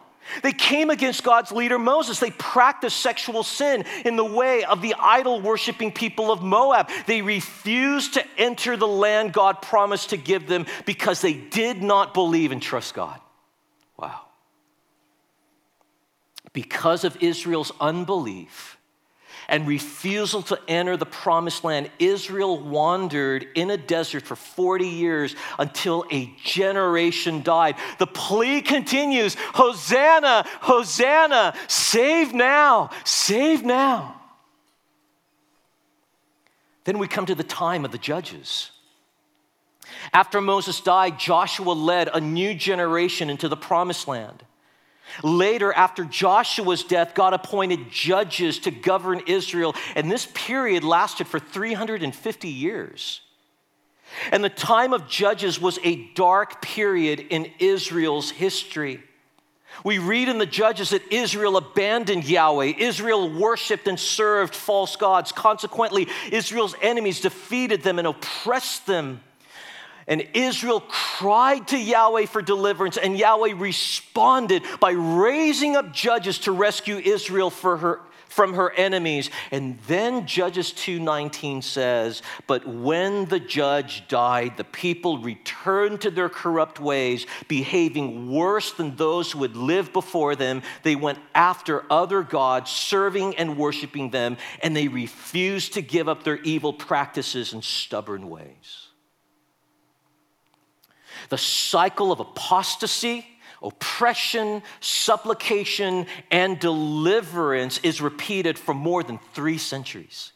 They 0.43 0.53
came 0.53 0.91
against 0.91 1.23
God's 1.23 1.53
leader 1.53 1.79
Moses. 1.79 2.19
They 2.19 2.33
practiced 2.33 2.99
sexual 2.99 3.43
sin 3.43 3.85
in 4.05 4.17
the 4.17 4.25
way 4.25 4.65
of 4.65 4.83
the 4.83 4.95
idol 4.99 5.41
worshiping 5.41 5.93
people 5.93 6.33
of 6.33 6.43
Moab. 6.43 6.91
They 7.07 7.23
refused 7.23 8.15
to 8.15 8.25
enter 8.37 8.77
the 8.77 8.89
land 8.89 9.33
God 9.33 9.63
promised 9.63 10.11
to 10.11 10.17
give 10.17 10.47
them 10.47 10.67
because 10.85 11.21
they 11.21 11.35
did 11.35 11.83
not 11.83 12.13
believe 12.13 12.53
and 12.53 12.61
trust 12.61 12.95
God. 12.95 13.21
Because 16.57 17.05
of 17.05 17.23
Israel's 17.23 17.71
unbelief, 17.83 18.79
and 19.47 19.69
refusal 19.69 20.41
to 20.41 20.59
enter 20.67 20.97
the 20.97 21.05
promised 21.05 21.65
land, 21.65 21.91
Israel 21.99 22.59
wandered 22.59 23.47
in 23.55 23.71
a 23.71 23.77
desert 23.77 24.23
for 24.23 24.37
40 24.37 24.89
years 24.89 25.37
until 25.59 26.07
a 26.11 26.33
generation 26.43 27.43
died. 27.43 27.77
The 27.99 28.07
plea 28.07 28.63
continues 28.63 29.37
Hosanna, 29.53 30.47
Hosanna, 30.63 31.55
save 31.69 32.33
now, 32.33 32.89
save 33.05 33.63
now. 33.63 34.19
Then 36.85 36.99
we 36.99 37.07
come 37.07 37.27
to 37.27 37.35
the 37.35 37.45
time 37.45 37.85
of 37.85 37.93
the 37.93 37.99
judges. 37.99 38.71
After 40.15 40.41
Moses 40.41 40.81
died, 40.81 41.19
Joshua 41.19 41.73
led 41.73 42.09
a 42.09 42.19
new 42.19 42.55
generation 42.55 43.29
into 43.29 43.47
the 43.47 43.59
promised 43.59 44.09
land. 44.09 44.43
Later, 45.23 45.73
after 45.73 46.05
Joshua's 46.05 46.83
death, 46.85 47.15
God 47.15 47.33
appointed 47.33 47.91
judges 47.91 48.59
to 48.61 48.71
govern 48.71 49.23
Israel, 49.27 49.75
and 49.95 50.11
this 50.11 50.27
period 50.35 50.85
lasted 50.85 51.27
for 51.27 51.39
350 51.39 52.49
years. 52.49 53.21
And 54.31 54.43
the 54.43 54.49
time 54.49 54.93
of 54.93 55.09
Judges 55.09 55.61
was 55.61 55.79
a 55.83 55.97
dark 56.15 56.63
period 56.63 57.21
in 57.31 57.51
Israel's 57.59 58.31
history. 58.31 59.03
We 59.85 59.99
read 59.99 60.29
in 60.29 60.39
the 60.39 60.47
Judges 60.47 60.91
that 60.91 61.13
Israel 61.13 61.57
abandoned 61.57 62.25
Yahweh. 62.25 62.75
Israel 62.79 63.29
worshiped 63.29 63.89
and 63.89 63.99
served 63.99 64.55
false 64.55 64.97
gods. 64.97 65.33
Consequently, 65.33 66.09
Israel's 66.33 66.75
enemies 66.81 67.21
defeated 67.21 67.83
them 67.83 67.99
and 67.99 68.09
oppressed 68.09 68.87
them. 68.87 69.21
And 70.09 70.29
Israel 70.35 70.81
cried 70.81 71.69
to 71.69 71.79
Yahweh 71.79 72.27
for 72.27 72.41
deliverance, 72.41 72.97
and 72.97 73.19
Yahweh 73.19 73.55
responded 73.57 74.63
by 74.79 74.93
raising 74.93 75.75
up 75.75 75.93
judges 75.93 76.39
to 76.41 76.53
rescue 76.53 76.99
Israel 76.99 77.51
her, 77.51 78.01
from 78.29 78.55
her 78.55 78.71
enemies. 78.73 79.31
And 79.51 79.79
then 79.87 80.27
Judges 80.27 80.71
2:19 80.73 81.63
says, 81.63 82.23
"But 82.47 82.69
when 82.69 83.25
the 83.25 83.41
judge 83.41 84.07
died, 84.09 84.57
the 84.57 84.65
people 84.65 85.19
returned 85.19 86.03
to 86.03 86.11
their 86.11 86.29
corrupt 86.29 86.79
ways, 86.79 87.27
behaving 87.49 88.31
worse 88.31 88.73
than 88.73 88.97
those 88.97 89.33
who 89.33 89.43
had 89.43 89.57
lived 89.57 89.93
before 89.93 90.37
them. 90.37 90.63
They 90.83 90.97
went 90.97 91.19
after 91.35 91.85
other 91.91 92.23
gods, 92.23 92.71
serving 92.71 93.37
and 93.37 93.57
worshiping 93.57 94.11
them, 94.11 94.37
and 94.63 94.77
they 94.77 94.89
refused 94.89 95.73
to 95.73 95.83
give 95.83 96.09
up 96.09 96.23
their 96.23 96.39
evil 96.43 96.73
practices 96.73 97.53
and 97.53 97.65
stubborn 97.65 98.29
ways." 98.29 98.86
The 101.29 101.39
cycle 101.39 102.13
of 102.13 102.21
apostasy, 102.21 103.27
oppression, 103.63 104.63
supplication, 104.81 106.07
and 106.31 106.59
deliverance 106.59 107.79
is 107.79 108.01
repeated 108.01 108.59
for 108.59 108.75
more 108.75 109.03
than 109.03 109.19
three 109.35 109.59
centuries. 109.59 110.33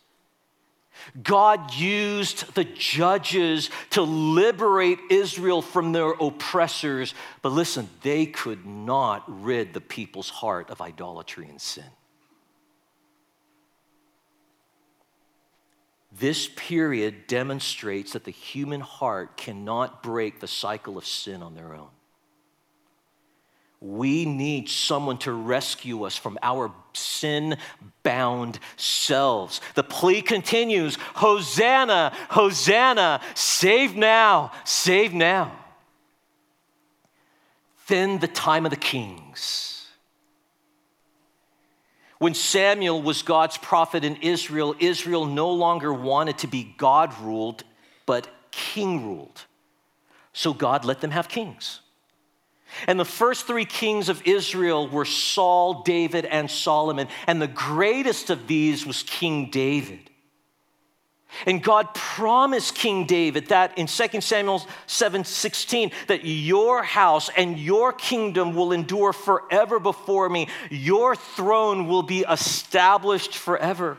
God 1.23 1.75
used 1.75 2.55
the 2.55 2.65
judges 2.65 3.71
to 3.91 4.03
liberate 4.03 4.99
Israel 5.11 5.63
from 5.63 5.93
their 5.93 6.11
oppressors, 6.11 7.15
but 7.43 7.51
listen, 7.53 7.89
they 8.03 8.27
could 8.27 8.67
not 8.67 9.25
rid 9.27 9.73
the 9.73 9.81
people's 9.81 10.29
heart 10.29 10.71
of 10.71 10.81
idolatry 10.81 11.47
and 11.49 11.61
sin. 11.61 11.85
This 16.13 16.49
period 16.57 17.27
demonstrates 17.29 18.15
that 18.15 18.25
the 18.25 18.33
human 18.33 18.81
heart 18.81 19.37
cannot 19.37 20.03
break 20.03 20.41
the 20.41 20.49
cycle 20.49 20.99
of 20.99 21.07
sin 21.07 21.43
on 21.43 21.55
their 21.55 21.75
own. 21.75 21.89
We 23.81 24.27
need 24.27 24.69
someone 24.69 25.19
to 25.19 25.33
rescue 25.33 26.03
us 26.03 26.17
from 26.17 26.39
our 26.43 26.71
sin 26.93 27.57
bound 28.03 28.59
selves. 28.77 29.61
The 29.75 29.85
plea 29.85 30.21
continues 30.21 30.97
Hosanna, 31.15 32.13
Hosanna, 32.29 33.23
save 33.35 33.97
now, 33.97 34.53
save 34.65 35.15
now. 35.15 35.53
Then 37.87 38.19
the 38.19 38.29
time 38.29 38.67
of 38.67 38.71
the 38.71 38.77
kings 38.77 39.70
when 42.21 42.35
Samuel 42.35 43.01
was 43.01 43.23
God's 43.23 43.57
prophet 43.57 44.05
in 44.05 44.17
Israel, 44.17 44.75
Israel 44.79 45.25
no 45.25 45.51
longer 45.53 45.91
wanted 45.91 46.37
to 46.39 46.47
be 46.47 46.75
God 46.77 47.19
ruled, 47.19 47.65
but 48.05 48.29
king 48.51 49.07
ruled. 49.07 49.47
So 50.35 50.53
God 50.53 50.85
let 50.85 51.01
them 51.01 51.13
have 51.13 51.29
kings. 51.29 51.81
And 52.87 53.01
the 53.01 53.07
first 53.07 53.47
three 53.47 53.65
kings 53.65 54.11
of 54.11 54.21
Israel 54.27 54.87
were 54.87 55.07
Saul, 55.07 55.83
David, 55.83 56.27
and 56.27 56.51
Solomon. 56.51 57.09
And 57.27 57.41
the 57.41 57.49
greatest 57.49 58.29
of 58.29 58.47
these 58.47 58.85
was 58.85 59.03
King 59.03 59.51
David. 59.51 60.10
And 61.47 61.63
God 61.63 61.95
promised 61.95 62.75
King 62.75 63.07
David 63.07 63.49
that 63.49 63.77
in 63.79 63.87
2 63.87 64.21
Samuel 64.21 64.67
7 64.87 65.25
16, 65.25 65.93
that 66.09 66.25
your 66.25 66.83
house 66.83 67.31
and 67.37 67.59
your 67.59 67.93
kingdom 67.93 68.55
will 68.55 68.73
endure 68.73 69.13
forever 69.13 69.79
before 69.79 70.29
me. 70.29 70.49
Your 70.71 71.17
throne 71.17 71.87
will 71.87 72.03
be 72.03 72.25
established 72.29 73.37
forever. 73.37 73.97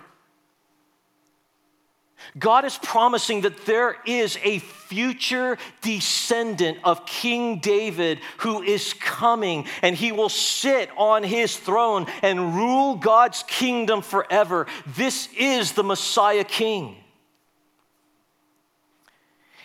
God 2.38 2.66
is 2.66 2.78
promising 2.78 3.42
that 3.42 3.66
there 3.66 3.98
is 4.06 4.38
a 4.44 4.60
future 4.60 5.58
descendant 5.82 6.78
of 6.84 7.06
King 7.06 7.60
David 7.60 8.20
who 8.38 8.62
is 8.62 8.94
coming, 8.94 9.68
and 9.82 9.96
he 9.96 10.12
will 10.12 10.30
sit 10.30 10.90
on 10.98 11.24
his 11.24 11.58
throne 11.58 12.08
and 12.22 12.56
rule 12.56 12.96
God's 12.96 13.44
kingdom 13.44 14.02
forever. 14.02 14.68
This 14.86 15.28
is 15.38 15.74
the 15.74 15.84
Messiah 15.84 16.44
King. 16.44 17.01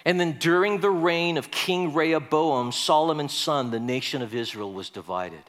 And 0.06 0.20
then 0.20 0.38
during 0.38 0.78
the 0.78 0.88
reign 0.88 1.36
of 1.36 1.50
King 1.50 1.92
Rehoboam, 1.92 2.70
Solomon's 2.70 3.34
son, 3.34 3.72
the 3.72 3.80
nation 3.80 4.22
of 4.22 4.36
Israel 4.36 4.72
was 4.72 4.88
divided. 4.88 5.42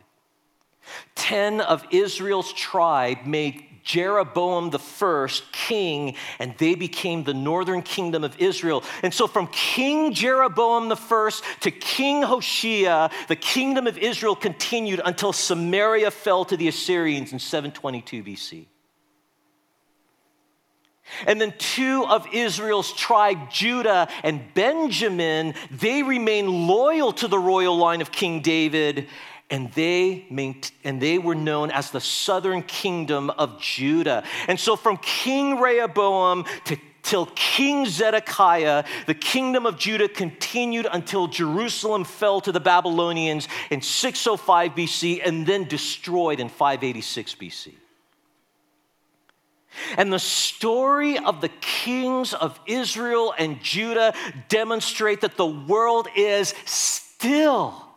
Ten 1.14 1.62
of 1.62 1.86
Israel's 1.92 2.52
tribe 2.54 3.20
made 3.28 3.64
Jeroboam 3.84 4.72
the 4.72 4.80
first 4.80 5.52
king, 5.52 6.16
and 6.40 6.58
they 6.58 6.74
became 6.74 7.24
the 7.24 7.36
northern 7.36 7.84
kingdom 7.84 8.24
of 8.24 8.36
Israel. 8.42 8.84
And 9.04 9.14
so, 9.14 9.28
from 9.28 9.46
King 9.48 10.12
Jeroboam 10.12 10.90
the 10.90 10.96
first 10.96 11.44
to 11.62 11.70
King 11.70 12.24
Hoshea, 12.24 13.12
the 13.28 13.36
kingdom 13.36 13.86
of 13.86 14.00
Israel 14.00 14.36
continued 14.36 15.02
until 15.06 15.34
Samaria 15.34 16.10
fell 16.10 16.46
to 16.46 16.58
the 16.58 16.68
Assyrians 16.68 17.32
in 17.32 17.38
722 17.38 18.24
BC. 18.24 18.66
And 21.26 21.40
then 21.40 21.54
two 21.58 22.06
of 22.06 22.28
Israel's 22.34 22.94
tribe, 22.94 23.50
Judah 23.50 24.08
and 24.24 24.54
Benjamin, 24.54 25.54
they 25.72 26.04
remained 26.04 26.50
loyal 26.50 27.14
to 27.14 27.28
the 27.28 27.40
royal 27.40 27.78
line 27.78 28.02
of 28.02 28.12
King 28.12 28.42
David, 28.42 29.08
and 29.50 29.72
they, 29.74 30.26
and 30.84 31.02
they 31.02 31.18
were 31.18 31.36
known 31.36 31.72
as 31.72 31.92
the 31.92 32.02
southern 32.02 32.62
kingdom 32.64 33.30
of 33.30 33.62
Judah. 33.62 34.24
And 34.48 34.60
so 34.60 34.76
from 34.76 34.98
King 34.98 35.60
Rehoboam 35.60 36.46
to 36.66 36.78
till 37.08 37.28
King 37.36 37.86
Zedekiah, 37.86 38.84
the 39.06 39.14
kingdom 39.14 39.66
of 39.66 39.78
Judah 39.78 40.10
continued 40.10 40.88
until 40.92 41.28
Jerusalem 41.28 42.04
fell 42.04 42.42
to 42.42 42.52
the 42.52 42.60
Babylonians 42.60 43.48
in 43.70 43.82
605 43.82 44.72
BC 44.72 45.22
and 45.26 45.48
then 45.48 45.64
destroyed 45.64 46.42
in 46.42 46.50
586 46.50 47.36
BC. 47.36 47.74
And 49.98 50.12
the 50.12 50.20
story 50.20 51.18
of 51.18 51.42
the 51.42 51.50
kings 51.50 52.34
of 52.34 52.60
Israel 52.66 53.34
and 53.38 53.62
Judah 53.62 54.14
demonstrate 54.50 55.22
that 55.22 55.38
the 55.38 55.46
world 55.46 56.08
is 56.16 56.54
still 56.66 57.88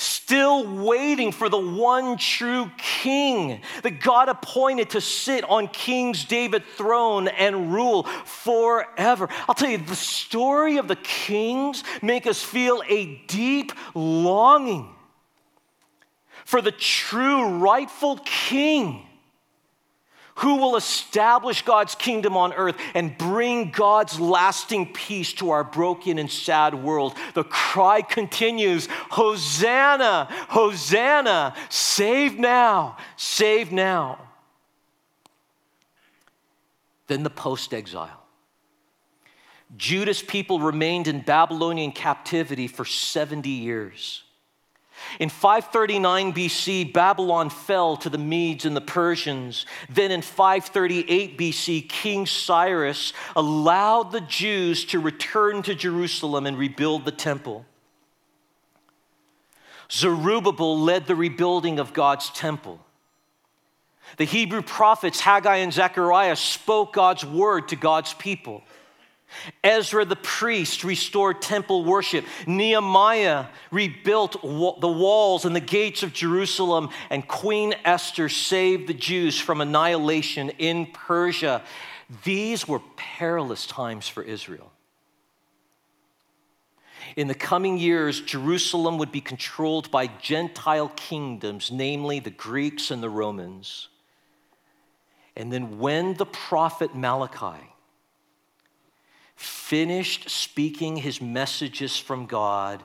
still 0.00 0.82
waiting 0.82 1.30
for 1.30 1.50
the 1.50 1.58
one 1.58 2.16
true 2.16 2.70
king 2.78 3.60
that 3.82 4.00
God 4.00 4.30
appointed 4.30 4.90
to 4.90 5.00
sit 5.00 5.44
on 5.44 5.68
King 5.68 6.14
David's 6.26 6.64
throne 6.76 7.28
and 7.28 7.70
rule 7.70 8.04
forever. 8.04 9.28
I'll 9.46 9.54
tell 9.54 9.68
you, 9.68 9.76
the 9.76 9.94
story 9.94 10.78
of 10.78 10.88
the 10.88 10.96
kings 10.96 11.84
make 12.00 12.26
us 12.26 12.42
feel 12.42 12.82
a 12.88 13.20
deep 13.26 13.72
longing 13.94 14.88
for 16.46 16.62
the 16.62 16.72
true 16.72 17.58
rightful 17.58 18.20
king 18.24 19.06
Who 20.40 20.56
will 20.56 20.76
establish 20.76 21.62
God's 21.62 21.94
kingdom 21.94 22.34
on 22.34 22.54
earth 22.54 22.76
and 22.94 23.16
bring 23.18 23.70
God's 23.70 24.18
lasting 24.18 24.94
peace 24.94 25.34
to 25.34 25.50
our 25.50 25.62
broken 25.62 26.18
and 26.18 26.30
sad 26.30 26.74
world? 26.74 27.14
The 27.34 27.44
cry 27.44 28.00
continues 28.00 28.88
Hosanna, 29.10 30.28
Hosanna, 30.48 31.54
save 31.68 32.38
now, 32.38 32.96
save 33.16 33.70
now. 33.70 34.18
Then 37.06 37.22
the 37.22 37.28
post 37.30 37.74
exile. 37.74 38.24
Judah's 39.76 40.22
people 40.22 40.58
remained 40.58 41.06
in 41.06 41.20
Babylonian 41.20 41.92
captivity 41.92 42.66
for 42.66 42.86
70 42.86 43.50
years. 43.50 44.22
In 45.18 45.28
539 45.28 46.32
BC, 46.32 46.92
Babylon 46.92 47.50
fell 47.50 47.96
to 47.98 48.08
the 48.08 48.18
Medes 48.18 48.64
and 48.64 48.76
the 48.76 48.80
Persians. 48.80 49.66
Then 49.88 50.10
in 50.10 50.22
538 50.22 51.38
BC, 51.38 51.88
King 51.88 52.26
Cyrus 52.26 53.12
allowed 53.34 54.12
the 54.12 54.20
Jews 54.20 54.84
to 54.86 55.00
return 55.00 55.62
to 55.62 55.74
Jerusalem 55.74 56.46
and 56.46 56.58
rebuild 56.58 57.04
the 57.04 57.12
temple. 57.12 57.66
Zerubbabel 59.90 60.78
led 60.78 61.06
the 61.06 61.16
rebuilding 61.16 61.78
of 61.78 61.92
God's 61.92 62.30
temple. 62.30 62.80
The 64.16 64.24
Hebrew 64.24 64.62
prophets 64.62 65.20
Haggai 65.20 65.56
and 65.56 65.72
Zechariah 65.72 66.36
spoke 66.36 66.92
God's 66.92 67.24
word 67.24 67.68
to 67.68 67.76
God's 67.76 68.14
people. 68.14 68.62
Ezra 69.62 70.04
the 70.04 70.16
priest 70.16 70.84
restored 70.84 71.40
temple 71.40 71.84
worship. 71.84 72.24
Nehemiah 72.46 73.46
rebuilt 73.70 74.40
the 74.42 74.88
walls 74.88 75.44
and 75.44 75.54
the 75.54 75.60
gates 75.60 76.02
of 76.02 76.12
Jerusalem. 76.12 76.90
And 77.10 77.26
Queen 77.26 77.74
Esther 77.84 78.28
saved 78.28 78.88
the 78.88 78.94
Jews 78.94 79.40
from 79.40 79.60
annihilation 79.60 80.50
in 80.58 80.86
Persia. 80.86 81.62
These 82.24 82.66
were 82.66 82.80
perilous 82.96 83.66
times 83.66 84.08
for 84.08 84.22
Israel. 84.22 84.72
In 87.16 87.28
the 87.28 87.34
coming 87.34 87.78
years, 87.78 88.20
Jerusalem 88.20 88.98
would 88.98 89.10
be 89.10 89.20
controlled 89.20 89.90
by 89.90 90.06
Gentile 90.06 90.88
kingdoms, 90.90 91.70
namely 91.72 92.20
the 92.20 92.30
Greeks 92.30 92.90
and 92.90 93.02
the 93.02 93.10
Romans. 93.10 93.88
And 95.36 95.52
then, 95.52 95.78
when 95.78 96.14
the 96.14 96.26
prophet 96.26 96.94
Malachi 96.94 97.69
finished 99.40 100.28
speaking 100.28 100.96
his 100.96 101.18
messages 101.18 101.96
from 101.96 102.26
God, 102.26 102.84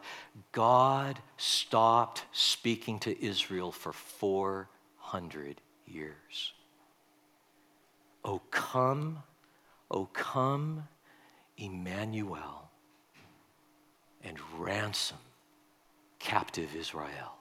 God 0.54 1.20
stopped 1.36 2.24
speaking 2.32 2.98
to 3.00 3.26
Israel 3.26 3.74
for 3.74 3.92
400 3.92 5.60
years. 5.86 6.54
Oh, 8.24 8.40
come, 8.52 9.22
oh, 9.92 10.06
come, 10.14 10.88
Emmanuel, 11.58 12.70
and 14.24 14.38
ransom 14.58 15.18
captive 16.20 16.74
Israel. 16.74 17.34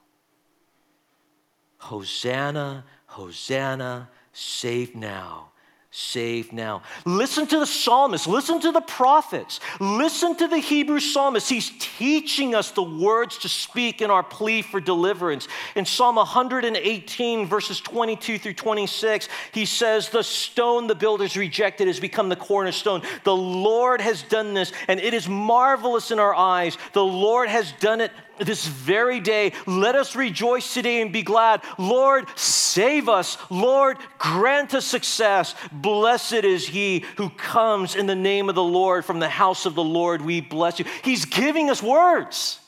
Hosanna, 1.77 2.83
Hosanna, 3.05 4.09
save 4.33 4.93
now 4.93 5.51
Save 5.97 6.51
now. 6.51 6.81
Listen 7.05 7.47
to 7.47 7.57
the 7.57 7.65
psalmist, 7.65 8.27
listen 8.27 8.59
to 8.59 8.73
the 8.73 8.81
prophets, 8.81 9.61
listen 9.79 10.35
to 10.35 10.45
the 10.45 10.57
Hebrew 10.57 10.99
psalmist. 10.99 11.49
He's 11.49 11.71
teaching 11.79 12.53
us 12.53 12.71
the 12.71 12.83
words 12.83 13.37
to 13.37 13.47
speak 13.47 14.01
in 14.01 14.11
our 14.11 14.21
plea 14.21 14.61
for 14.61 14.81
deliverance. 14.81 15.47
In 15.73 15.85
Psalm 15.85 16.17
118, 16.17 17.47
verses 17.47 17.79
22 17.79 18.37
through 18.39 18.55
26, 18.55 19.29
he 19.53 19.63
says, 19.63 20.09
The 20.09 20.21
stone 20.21 20.87
the 20.87 20.95
builders 20.95 21.37
rejected 21.37 21.87
has 21.87 22.01
become 22.01 22.27
the 22.27 22.35
cornerstone. 22.35 23.01
The 23.23 23.33
Lord 23.33 24.01
has 24.01 24.21
done 24.21 24.53
this, 24.53 24.73
and 24.89 24.99
it 24.99 25.13
is 25.13 25.29
marvelous 25.29 26.11
in 26.11 26.19
our 26.19 26.35
eyes. 26.35 26.77
The 26.91 27.05
Lord 27.05 27.47
has 27.47 27.71
done 27.79 28.01
it 28.01 28.11
this 28.39 28.65
very 28.67 29.19
day. 29.19 29.53
Let 29.65 29.95
us 29.95 30.15
rejoice 30.15 30.73
today 30.73 31.01
and 31.01 31.11
be 31.11 31.23
glad. 31.23 31.61
Lord, 31.77 32.27
save 32.35 33.09
us. 33.09 33.37
Lord, 33.49 33.97
grant 34.17 34.73
us 34.73 34.85
success. 34.85 35.55
Blessed 35.71 36.33
is 36.33 36.67
he 36.67 37.05
who 37.17 37.29
comes 37.29 37.95
in 37.95 38.05
the 38.05 38.15
name 38.15 38.49
of 38.49 38.55
the 38.55 38.63
Lord 38.63 39.05
from 39.05 39.19
the 39.19 39.29
house 39.29 39.65
of 39.65 39.75
the 39.75 39.83
Lord. 39.83 40.21
We 40.21 40.41
bless 40.41 40.79
you. 40.79 40.85
He's 41.03 41.25
giving 41.25 41.69
us 41.69 41.81
words, 41.81 42.59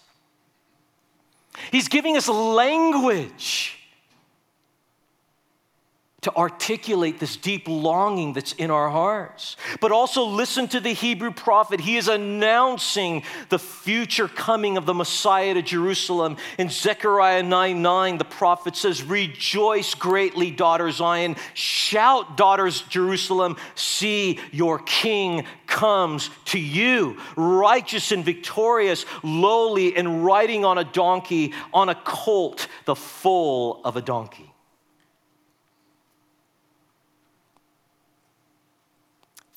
He's 1.71 1.87
giving 1.87 2.17
us 2.17 2.27
language 2.27 3.76
to 6.27 6.35
articulate 6.35 7.21
this 7.21 7.37
deep 7.37 7.69
longing 7.69 8.33
that's 8.33 8.51
in 8.53 8.69
our 8.69 8.89
hearts. 8.89 9.55
But 9.79 9.93
also 9.93 10.25
listen 10.25 10.67
to 10.69 10.81
the 10.81 10.91
Hebrew 10.91 11.31
prophet. 11.31 11.79
He 11.79 11.95
is 11.95 12.09
announcing 12.09 13.23
the 13.47 13.57
future 13.57 14.27
coming 14.27 14.75
of 14.75 14.85
the 14.85 14.93
Messiah 14.93 15.53
to 15.53 15.61
Jerusalem. 15.61 16.35
In 16.57 16.69
Zechariah 16.69 17.43
9 17.43 17.81
9, 17.81 18.17
the 18.17 18.25
prophet 18.25 18.75
says, 18.75 19.03
Rejoice 19.03 19.93
greatly, 19.93 20.51
daughter 20.51 20.91
Zion. 20.91 21.37
Shout, 21.53 22.35
daughters 22.35 22.81
Jerusalem. 22.81 23.55
See, 23.75 24.41
your 24.51 24.79
king 24.79 25.45
comes 25.65 26.29
to 26.45 26.59
you, 26.59 27.21
righteous 27.37 28.11
and 28.11 28.25
victorious, 28.25 29.05
lowly 29.23 29.95
and 29.95 30.25
riding 30.25 30.65
on 30.65 30.77
a 30.77 30.83
donkey, 30.83 31.53
on 31.73 31.87
a 31.87 31.95
colt, 31.95 32.67
the 32.83 32.95
foal 32.95 33.79
of 33.85 33.95
a 33.95 34.01
donkey. 34.01 34.53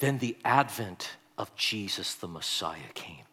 Then 0.00 0.18
the 0.18 0.36
advent 0.44 1.10
of 1.38 1.54
Jesus 1.54 2.14
the 2.14 2.28
Messiah 2.28 2.92
came. 2.94 3.24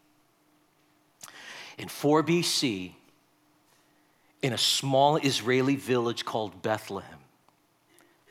In 1.77 1.87
4 1.87 2.23
BC, 2.23 2.91
in 4.41 4.53
a 4.53 4.57
small 4.57 5.17
Israeli 5.17 5.75
village 5.75 6.25
called 6.25 6.61
Bethlehem, 6.61 7.19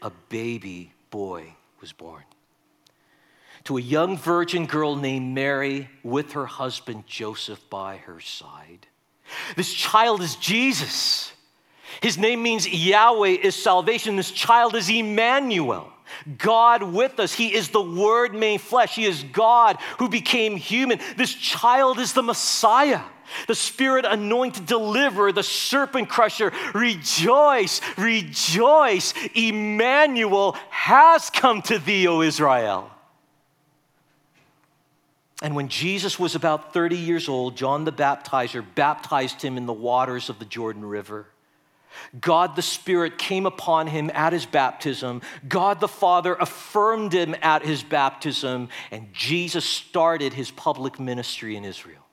a 0.02 0.10
baby 0.28 0.92
boy 1.10 1.54
was 1.80 1.92
born. 1.92 2.22
To 3.64 3.78
a 3.78 3.80
young 3.80 4.16
virgin 4.16 4.66
girl 4.66 4.94
named 4.94 5.34
Mary 5.34 5.88
with 6.04 6.32
her 6.32 6.46
husband 6.46 7.06
Joseph 7.06 7.60
by 7.68 7.96
her 7.96 8.20
side. 8.20 8.86
This 9.56 9.72
child 9.72 10.22
is 10.22 10.36
Jesus. 10.36 11.32
His 12.00 12.16
name 12.16 12.42
means 12.42 12.68
Yahweh 12.68 13.38
is 13.42 13.56
salvation. 13.56 14.16
This 14.16 14.30
child 14.30 14.76
is 14.76 14.88
Emmanuel. 14.88 15.92
God 16.38 16.82
with 16.82 17.18
us. 17.20 17.32
He 17.32 17.54
is 17.54 17.70
the 17.70 17.82
Word 17.82 18.34
made 18.34 18.60
flesh. 18.60 18.94
He 18.94 19.04
is 19.04 19.22
God 19.22 19.78
who 19.98 20.08
became 20.08 20.56
human. 20.56 21.00
This 21.16 21.34
child 21.34 21.98
is 21.98 22.12
the 22.12 22.22
Messiah. 22.22 23.02
The 23.48 23.54
Spirit 23.54 24.04
anointed 24.04 24.68
to 24.68 24.74
deliver, 24.74 25.32
the 25.32 25.42
serpent 25.42 26.08
crusher. 26.08 26.52
Rejoice, 26.74 27.80
rejoice. 27.96 29.14
Emmanuel 29.34 30.52
has 30.70 31.30
come 31.30 31.62
to 31.62 31.78
thee, 31.78 32.06
O 32.06 32.20
Israel. 32.20 32.90
And 35.42 35.54
when 35.54 35.68
Jesus 35.68 36.18
was 36.18 36.34
about 36.34 36.72
30 36.72 36.96
years 36.96 37.28
old, 37.28 37.56
John 37.56 37.84
the 37.84 37.92
Baptizer 37.92 38.64
baptized 38.74 39.42
him 39.42 39.56
in 39.56 39.66
the 39.66 39.72
waters 39.72 40.30
of 40.30 40.38
the 40.38 40.46
Jordan 40.46 40.84
River. 40.84 41.26
God 42.20 42.56
the 42.56 42.62
Spirit 42.62 43.18
came 43.18 43.46
upon 43.46 43.86
him 43.86 44.10
at 44.14 44.32
his 44.32 44.46
baptism. 44.46 45.22
God 45.48 45.80
the 45.80 45.88
Father 45.88 46.34
affirmed 46.34 47.12
him 47.12 47.34
at 47.42 47.62
his 47.62 47.82
baptism. 47.82 48.68
And 48.90 49.12
Jesus 49.12 49.64
started 49.64 50.32
his 50.32 50.50
public 50.50 50.98
ministry 51.00 51.56
in 51.56 51.64
Israel. 51.64 52.05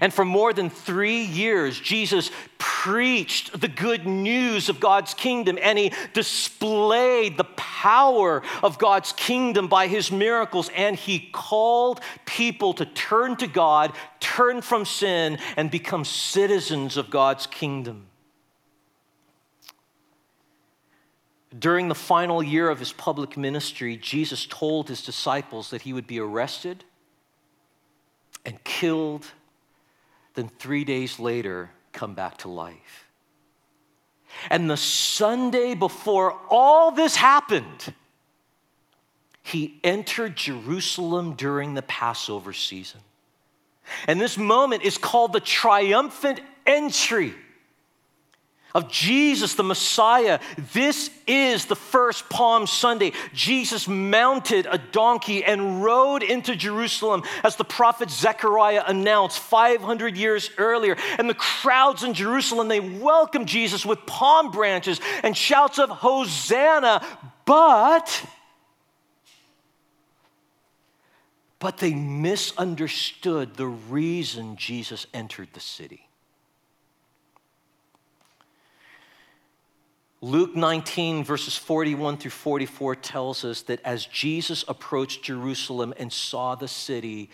And 0.00 0.12
for 0.12 0.24
more 0.24 0.52
than 0.52 0.70
three 0.70 1.22
years, 1.22 1.78
Jesus 1.78 2.30
preached 2.58 3.60
the 3.60 3.68
good 3.68 4.06
news 4.06 4.68
of 4.68 4.80
God's 4.80 5.14
kingdom 5.14 5.58
and 5.60 5.78
he 5.78 5.92
displayed 6.12 7.36
the 7.36 7.44
power 7.44 8.42
of 8.62 8.78
God's 8.78 9.12
kingdom 9.12 9.68
by 9.68 9.86
his 9.86 10.10
miracles. 10.12 10.70
And 10.74 10.96
he 10.96 11.18
called 11.32 12.00
people 12.24 12.74
to 12.74 12.86
turn 12.86 13.36
to 13.36 13.46
God, 13.46 13.92
turn 14.20 14.62
from 14.62 14.84
sin, 14.84 15.38
and 15.56 15.70
become 15.70 16.04
citizens 16.04 16.96
of 16.96 17.10
God's 17.10 17.46
kingdom. 17.46 18.06
During 21.58 21.88
the 21.88 21.94
final 21.94 22.42
year 22.42 22.68
of 22.68 22.78
his 22.78 22.92
public 22.92 23.36
ministry, 23.36 23.96
Jesus 23.96 24.46
told 24.46 24.88
his 24.88 25.02
disciples 25.02 25.70
that 25.70 25.82
he 25.82 25.92
would 25.92 26.06
be 26.06 26.20
arrested 26.20 26.84
and 28.44 28.62
killed 28.62 29.26
then 30.36 30.48
three 30.58 30.84
days 30.84 31.18
later 31.18 31.70
come 31.92 32.14
back 32.14 32.38
to 32.38 32.48
life. 32.48 33.08
And 34.50 34.70
the 34.70 34.76
Sunday 34.76 35.74
before 35.74 36.38
all 36.48 36.92
this 36.92 37.16
happened, 37.16 37.94
he 39.42 39.80
entered 39.82 40.36
Jerusalem 40.36 41.34
during 41.34 41.74
the 41.74 41.82
Passover 41.82 42.52
season. 42.52 43.00
And 44.06 44.20
this 44.20 44.36
moment 44.36 44.82
is 44.82 44.98
called 44.98 45.32
the 45.32 45.40
triumphant 45.40 46.40
entry. 46.66 47.34
Of 48.76 48.90
Jesus, 48.90 49.54
the 49.54 49.62
Messiah. 49.62 50.38
This 50.74 51.08
is 51.26 51.64
the 51.64 51.74
first 51.74 52.28
Palm 52.28 52.66
Sunday. 52.66 53.12
Jesus 53.32 53.88
mounted 53.88 54.66
a 54.70 54.76
donkey 54.76 55.42
and 55.42 55.82
rode 55.82 56.22
into 56.22 56.54
Jerusalem, 56.54 57.22
as 57.42 57.56
the 57.56 57.64
prophet 57.64 58.10
Zechariah 58.10 58.84
announced 58.86 59.38
500 59.38 60.14
years 60.18 60.50
earlier. 60.58 60.94
And 61.16 61.26
the 61.26 61.32
crowds 61.32 62.04
in 62.04 62.12
Jerusalem, 62.12 62.68
they 62.68 62.80
welcomed 62.80 63.48
Jesus 63.48 63.86
with 63.86 64.04
palm 64.04 64.50
branches 64.50 65.00
and 65.22 65.34
shouts 65.34 65.78
of 65.78 65.88
Hosanna. 65.88 67.02
But, 67.46 68.26
but 71.58 71.78
they 71.78 71.94
misunderstood 71.94 73.54
the 73.54 73.68
reason 73.68 74.56
Jesus 74.56 75.06
entered 75.14 75.48
the 75.54 75.60
city. 75.60 76.05
Luke 80.22 80.56
19, 80.56 81.24
verses 81.24 81.56
41 81.56 82.16
through 82.16 82.30
44 82.30 82.96
tells 82.96 83.44
us 83.44 83.62
that 83.62 83.80
as 83.84 84.06
Jesus 84.06 84.64
approached 84.66 85.22
Jerusalem 85.22 85.92
and 85.98 86.12
saw 86.12 86.54
the 86.54 86.68
city, 86.68 87.30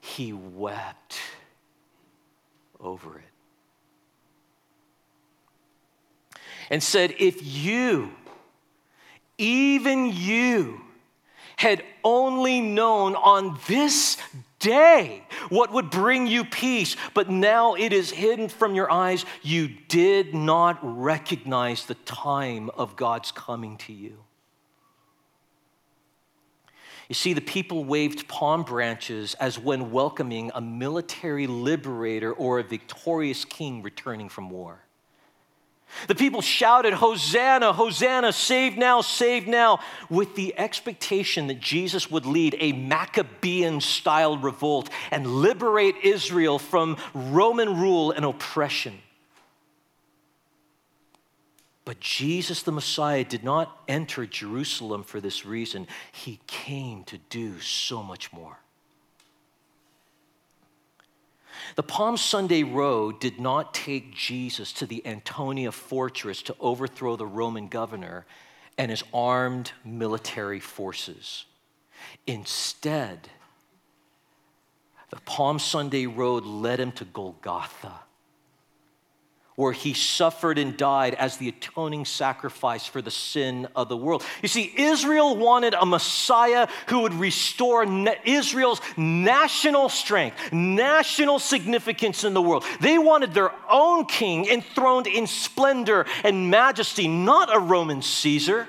he 0.00 0.32
wept 0.32 1.18
over 2.78 3.18
it. 3.18 3.24
And 6.70 6.82
said, 6.82 7.14
If 7.18 7.38
you, 7.42 8.10
even 9.38 10.12
you, 10.14 10.82
had 11.56 11.82
only 12.04 12.60
known 12.60 13.16
on 13.16 13.58
this 13.66 14.18
day 14.58 15.22
what 15.48 15.72
would 15.72 15.90
bring 15.90 16.26
you 16.26 16.44
peace, 16.44 16.96
but 17.14 17.30
now 17.30 17.74
it 17.74 17.92
is 17.92 18.10
hidden 18.10 18.48
from 18.48 18.74
your 18.74 18.90
eyes. 18.90 19.24
You 19.42 19.68
did 19.68 20.34
not 20.34 20.78
recognize 20.82 21.86
the 21.86 21.94
time 21.94 22.70
of 22.70 22.96
God's 22.96 23.32
coming 23.32 23.76
to 23.78 23.92
you. 23.92 24.24
You 27.08 27.14
see, 27.14 27.32
the 27.32 27.40
people 27.40 27.84
waved 27.84 28.28
palm 28.28 28.64
branches 28.64 29.34
as 29.34 29.58
when 29.58 29.90
welcoming 29.90 30.50
a 30.54 30.60
military 30.60 31.46
liberator 31.46 32.32
or 32.32 32.58
a 32.58 32.62
victorious 32.62 33.46
king 33.46 33.82
returning 33.82 34.28
from 34.28 34.50
war. 34.50 34.84
The 36.06 36.14
people 36.14 36.40
shouted, 36.40 36.92
Hosanna, 36.92 37.72
Hosanna, 37.72 38.32
save 38.32 38.76
now, 38.76 39.00
save 39.00 39.46
now, 39.46 39.80
with 40.08 40.34
the 40.36 40.56
expectation 40.58 41.48
that 41.48 41.60
Jesus 41.60 42.10
would 42.10 42.26
lead 42.26 42.56
a 42.58 42.72
Maccabean 42.72 43.80
style 43.80 44.38
revolt 44.38 44.90
and 45.10 45.26
liberate 45.26 45.96
Israel 46.02 46.58
from 46.58 46.96
Roman 47.14 47.80
rule 47.80 48.12
and 48.12 48.24
oppression. 48.24 48.98
But 51.84 52.00
Jesus 52.00 52.62
the 52.62 52.72
Messiah 52.72 53.24
did 53.24 53.42
not 53.42 53.74
enter 53.88 54.26
Jerusalem 54.26 55.02
for 55.02 55.22
this 55.22 55.46
reason. 55.46 55.86
He 56.12 56.38
came 56.46 57.04
to 57.04 57.16
do 57.16 57.60
so 57.60 58.02
much 58.02 58.30
more. 58.30 58.58
The 61.78 61.84
Palm 61.84 62.16
Sunday 62.16 62.64
road 62.64 63.20
did 63.20 63.38
not 63.38 63.72
take 63.72 64.12
Jesus 64.12 64.72
to 64.72 64.84
the 64.84 65.06
Antonia 65.06 65.70
fortress 65.70 66.42
to 66.42 66.56
overthrow 66.58 67.14
the 67.14 67.24
Roman 67.24 67.68
governor 67.68 68.26
and 68.76 68.90
his 68.90 69.04
armed 69.14 69.70
military 69.84 70.58
forces. 70.58 71.44
Instead, 72.26 73.28
the 75.10 75.20
Palm 75.20 75.60
Sunday 75.60 76.06
road 76.06 76.44
led 76.44 76.80
him 76.80 76.90
to 76.90 77.04
Golgotha 77.04 78.00
where 79.58 79.72
he 79.72 79.92
suffered 79.92 80.56
and 80.56 80.76
died 80.76 81.14
as 81.14 81.36
the 81.36 81.48
atoning 81.48 82.04
sacrifice 82.04 82.86
for 82.86 83.02
the 83.02 83.10
sin 83.10 83.66
of 83.74 83.88
the 83.88 83.96
world. 83.96 84.22
You 84.40 84.46
see, 84.46 84.72
Israel 84.76 85.36
wanted 85.36 85.74
a 85.74 85.84
Messiah 85.84 86.68
who 86.86 87.00
would 87.00 87.12
restore 87.14 87.84
Israel's 88.24 88.80
national 88.96 89.88
strength, 89.88 90.52
national 90.52 91.40
significance 91.40 92.22
in 92.22 92.34
the 92.34 92.40
world. 92.40 92.64
They 92.80 92.98
wanted 92.98 93.34
their 93.34 93.50
own 93.68 94.04
king 94.04 94.46
enthroned 94.46 95.08
in 95.08 95.26
splendor 95.26 96.06
and 96.22 96.52
majesty, 96.52 97.08
not 97.08 97.52
a 97.52 97.58
Roman 97.58 98.00
Caesar. 98.00 98.68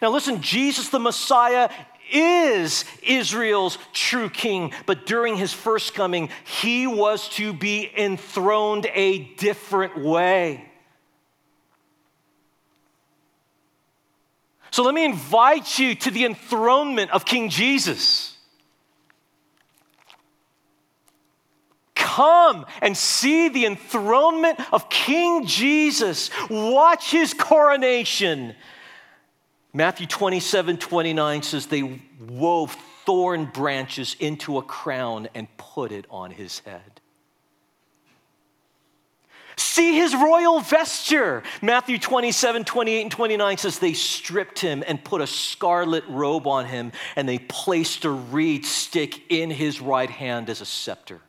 Now, 0.00 0.10
listen, 0.10 0.40
Jesus 0.40 0.88
the 0.90 1.00
Messiah 1.00 1.68
is 2.12 2.84
Israel's 3.02 3.78
true 3.92 4.30
king, 4.30 4.72
but 4.86 5.06
during 5.06 5.36
his 5.36 5.52
first 5.52 5.94
coming, 5.94 6.30
he 6.44 6.86
was 6.86 7.28
to 7.30 7.52
be 7.52 7.90
enthroned 7.96 8.86
a 8.94 9.18
different 9.34 9.98
way. 9.98 10.70
So 14.70 14.84
let 14.84 14.94
me 14.94 15.04
invite 15.04 15.78
you 15.78 15.94
to 15.96 16.10
the 16.10 16.24
enthronement 16.24 17.10
of 17.10 17.24
King 17.24 17.50
Jesus. 17.50 18.36
Come 21.94 22.66
and 22.80 22.96
see 22.96 23.48
the 23.48 23.66
enthronement 23.66 24.60
of 24.72 24.88
King 24.88 25.46
Jesus. 25.46 26.30
Watch 26.48 27.10
his 27.10 27.34
coronation. 27.34 28.54
Matthew 29.72 30.06
27 30.06 30.78
29 30.78 31.42
says 31.42 31.66
they 31.66 32.00
wove 32.28 32.76
thorn 33.04 33.46
branches 33.46 34.16
into 34.18 34.58
a 34.58 34.62
crown 34.62 35.28
and 35.34 35.46
put 35.56 35.92
it 35.92 36.06
on 36.10 36.30
his 36.30 36.60
head. 36.60 37.00
See 39.56 39.94
his 39.94 40.14
royal 40.14 40.60
vesture. 40.60 41.42
Matthew 41.60 41.98
27, 41.98 42.64
28, 42.64 43.02
and 43.02 43.10
29 43.10 43.58
says 43.58 43.78
they 43.78 43.92
stripped 43.92 44.58
him 44.58 44.82
and 44.86 45.04
put 45.04 45.20
a 45.20 45.26
scarlet 45.26 46.04
robe 46.08 46.46
on 46.46 46.64
him, 46.64 46.92
and 47.14 47.28
they 47.28 47.38
placed 47.38 48.06
a 48.06 48.10
reed 48.10 48.64
stick 48.64 49.30
in 49.30 49.50
his 49.50 49.80
right 49.80 50.08
hand 50.08 50.48
as 50.48 50.60
a 50.60 50.66
scepter. 50.66 51.20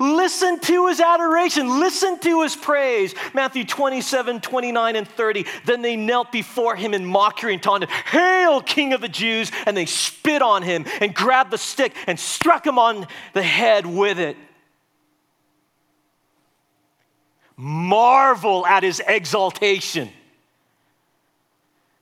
Listen 0.00 0.58
to 0.60 0.88
his 0.88 1.00
adoration. 1.00 1.80
Listen 1.80 2.18
to 2.20 2.42
his 2.42 2.56
praise. 2.56 3.14
Matthew 3.34 3.64
27, 3.64 4.40
29, 4.40 4.96
and 4.96 5.08
30. 5.08 5.46
Then 5.64 5.82
they 5.82 5.96
knelt 5.96 6.32
before 6.32 6.76
him 6.76 6.94
in 6.94 7.04
mockery 7.04 7.54
and 7.54 7.62
taunted, 7.62 7.90
Hail, 7.90 8.60
King 8.60 8.92
of 8.92 9.00
the 9.00 9.08
Jews! 9.08 9.52
And 9.66 9.76
they 9.76 9.86
spit 9.86 10.42
on 10.42 10.62
him 10.62 10.86
and 11.00 11.14
grabbed 11.14 11.50
the 11.50 11.58
stick 11.58 11.94
and 12.06 12.18
struck 12.18 12.66
him 12.66 12.78
on 12.78 13.06
the 13.32 13.42
head 13.42 13.86
with 13.86 14.18
it. 14.18 14.36
Marvel 17.56 18.66
at 18.66 18.82
his 18.82 19.00
exaltation. 19.06 20.10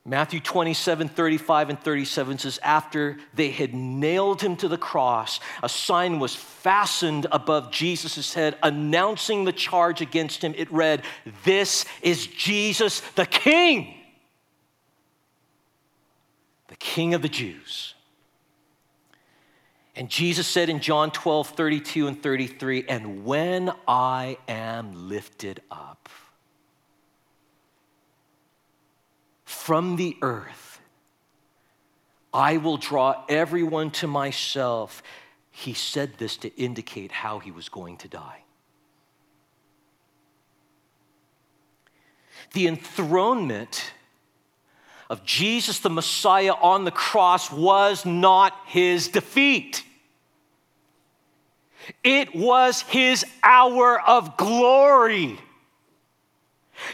Matthew 0.07 0.39
27, 0.39 1.09
35, 1.09 1.69
and 1.71 1.79
37 1.79 2.37
says, 2.37 2.59
After 2.61 3.17
they 3.33 3.49
had 3.49 3.73
nailed 3.73 4.39
him 4.39 4.55
to 4.57 4.67
the 4.67 4.77
cross, 4.77 5.39
a 5.63 5.69
sign 5.69 6.19
was 6.19 6.35
fastened 6.35 7.25
above 7.31 7.71
Jesus' 7.71 8.35
head 8.35 8.55
announcing 8.61 9.45
the 9.45 9.51
charge 9.51 10.01
against 10.01 10.43
him. 10.43 10.53
It 10.55 10.71
read, 10.71 11.03
This 11.43 11.85
is 12.03 12.27
Jesus 12.27 12.99
the 13.15 13.25
King, 13.25 13.95
the 16.67 16.75
King 16.75 17.15
of 17.15 17.23
the 17.23 17.29
Jews. 17.29 17.95
And 19.95 20.07
Jesus 20.07 20.45
said 20.45 20.69
in 20.69 20.81
John 20.81 21.09
12, 21.09 21.49
32 21.49 22.07
and 22.07 22.21
33, 22.21 22.85
And 22.87 23.25
when 23.25 23.71
I 23.87 24.37
am 24.47 25.09
lifted 25.09 25.63
up, 25.71 26.09
from 29.65 29.95
the 29.95 30.15
earth. 30.21 30.79
I 32.31 32.57
will 32.57 32.77
draw 32.77 33.23
everyone 33.27 33.89
to 33.91 34.05
myself. 34.05 35.01
He 35.49 35.73
said 35.73 36.19
this 36.19 36.37
to 36.37 36.55
indicate 36.55 37.11
how 37.11 37.39
he 37.39 37.49
was 37.49 37.67
going 37.67 37.97
to 37.97 38.07
die. 38.07 38.43
The 42.53 42.67
enthronement 42.67 43.91
of 45.09 45.25
Jesus 45.25 45.79
the 45.79 45.89
Messiah 45.89 46.53
on 46.53 46.83
the 46.83 46.91
cross 46.91 47.51
was 47.51 48.05
not 48.05 48.53
his 48.67 49.07
defeat. 49.07 49.83
It 52.03 52.35
was 52.35 52.81
his 52.81 53.25
hour 53.41 53.99
of 53.99 54.37
glory. 54.37 55.39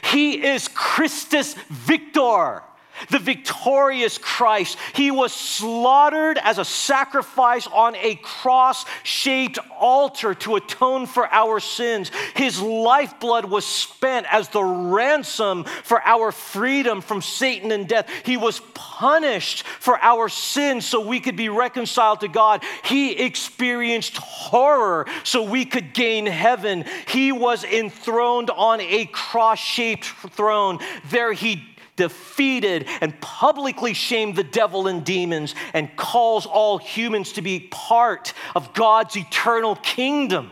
He 0.04 0.46
is 0.46 0.67
Christus 0.67 1.56
Victor. 1.70 2.63
The 3.10 3.20
victorious 3.20 4.18
Christ. 4.18 4.78
He 4.96 5.12
was 5.12 5.34
slaughtered 5.34 6.38
as 6.38 6.58
a 6.58 6.66
sacrifice 6.66 7.68
on 7.68 7.96
a 7.96 8.16
cross 8.16 8.86
shaped 9.04 9.60
altar 9.80 10.34
to 10.36 10.56
atone 10.56 11.06
for 11.06 11.28
our 11.28 11.60
sins. 11.60 12.12
His 12.36 12.62
lifeblood 12.62 13.46
was 13.46 13.66
spent 13.66 14.28
as 14.32 14.50
the 14.50 14.64
ransom 14.64 15.64
for 15.64 16.02
our 16.02 16.32
freedom 16.32 17.02
from 17.02 17.22
Satan 17.22 17.72
and 17.72 17.88
death. 17.88 18.10
He 18.26 18.38
was 18.38 18.62
punished 18.74 19.64
for 19.64 19.98
our 20.00 20.30
sins 20.30 20.86
so 20.86 21.02
we 21.02 21.20
could 21.20 21.36
be 21.36 21.50
reconciled 21.50 22.22
to 22.22 22.28
God. 22.28 22.64
He 22.84 23.12
experienced 23.14 24.18
horror 24.18 25.08
so 25.24 25.44
we 25.44 25.66
could 25.66 25.94
gain 25.94 26.26
heaven. 26.26 26.86
He 27.08 27.32
was 27.32 27.64
enthroned 27.64 28.50
on 28.50 28.82
a 28.82 29.06
cross 29.06 29.60
shaped 29.60 30.06
throne. 30.06 30.80
There 31.10 31.34
he 31.34 31.68
defeated 32.02 32.88
and 33.00 33.20
publicly 33.22 33.94
shamed 33.94 34.36
the 34.36 34.44
devil 34.44 34.88
and 34.88 35.06
demons 35.06 35.54
and 35.72 35.96
calls 35.96 36.48
all 36.48 36.80
humans 36.80 37.34
to 37.34 37.44
be 37.44 37.60
part 37.60 38.34
of 38.56 38.74
God's 38.74 39.16
eternal 39.16 39.76
kingdom. 39.76 40.50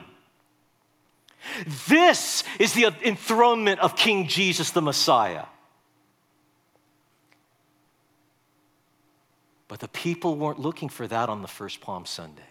This 1.88 2.44
is 2.60 2.74
the 2.74 2.94
enthronement 3.04 3.80
of 3.80 3.96
King 3.96 4.28
Jesus 4.28 4.70
the 4.70 4.82
Messiah. 4.84 5.46
But 9.68 9.80
the 9.80 9.88
people 9.88 10.36
weren't 10.36 10.60
looking 10.60 10.90
for 10.90 11.08
that 11.08 11.30
on 11.30 11.42
the 11.42 11.48
first 11.48 11.82
Palm 11.82 12.06
Sunday. 12.06 12.49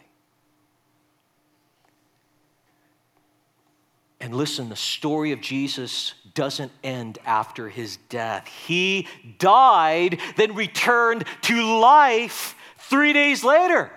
And 4.20 4.34
listen, 4.34 4.68
the 4.68 4.76
story 4.76 5.32
of 5.32 5.40
Jesus 5.40 6.14
doesn't 6.34 6.72
end 6.82 7.18
after 7.24 7.68
his 7.68 7.98
death. 8.08 8.46
He 8.46 9.06
died, 9.38 10.20
then 10.36 10.54
returned 10.54 11.24
to 11.42 11.78
life 11.78 12.56
three 12.78 13.12
days 13.12 13.44
later. 13.44 13.90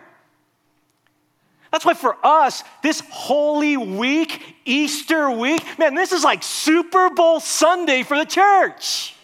That's 1.72 1.86
why 1.86 1.94
for 1.94 2.18
us, 2.24 2.64
this 2.84 3.02
Holy 3.10 3.78
Week, 3.78 4.56
Easter 4.66 5.32
week, 5.32 5.64
man, 5.80 5.96
this 5.96 6.12
is 6.12 6.24
like 6.24 6.44
Super 6.44 7.10
Bowl 7.10 7.40
Sunday 7.40 8.04
for 8.04 8.18
the 8.18 8.26
church. 8.26 9.16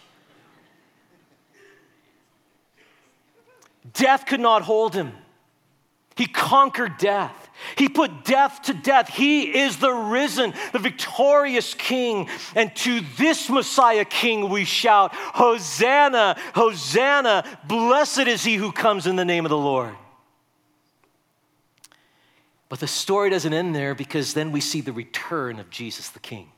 Death 3.94 4.26
could 4.26 4.40
not 4.40 4.62
hold 4.62 4.94
him, 4.94 5.12
he 6.16 6.26
conquered 6.26 6.98
death. 6.98 7.47
He 7.76 7.90
put 7.90 8.24
death 8.24 8.62
to 8.64 8.74
death. 8.74 9.10
He 9.10 9.58
is 9.60 9.78
the 9.78 9.92
risen, 9.92 10.54
the 10.72 10.80
victorious 10.80 11.74
King. 11.74 12.30
And 12.56 12.76
to 12.78 13.02
this 13.18 13.50
Messiah 13.50 14.06
King 14.06 14.50
we 14.50 14.66
shout, 14.66 15.14
Hosanna, 15.14 16.38
Hosanna, 16.56 17.44
blessed 17.68 18.28
is 18.28 18.44
he 18.44 18.56
who 18.56 18.72
comes 18.72 19.08
in 19.08 19.16
the 19.16 19.26
name 19.26 19.46
of 19.46 19.50
the 19.50 19.58
Lord. 19.58 19.96
But 22.70 22.80
the 22.80 22.88
story 22.88 23.30
doesn't 23.30 23.54
end 23.54 23.76
there 23.76 23.96
because 23.96 24.34
then 24.34 24.52
we 24.52 24.62
see 24.62 24.82
the 24.82 24.94
return 24.94 25.60
of 25.60 25.70
Jesus 25.70 26.10
the 26.10 26.20
King. 26.20 26.52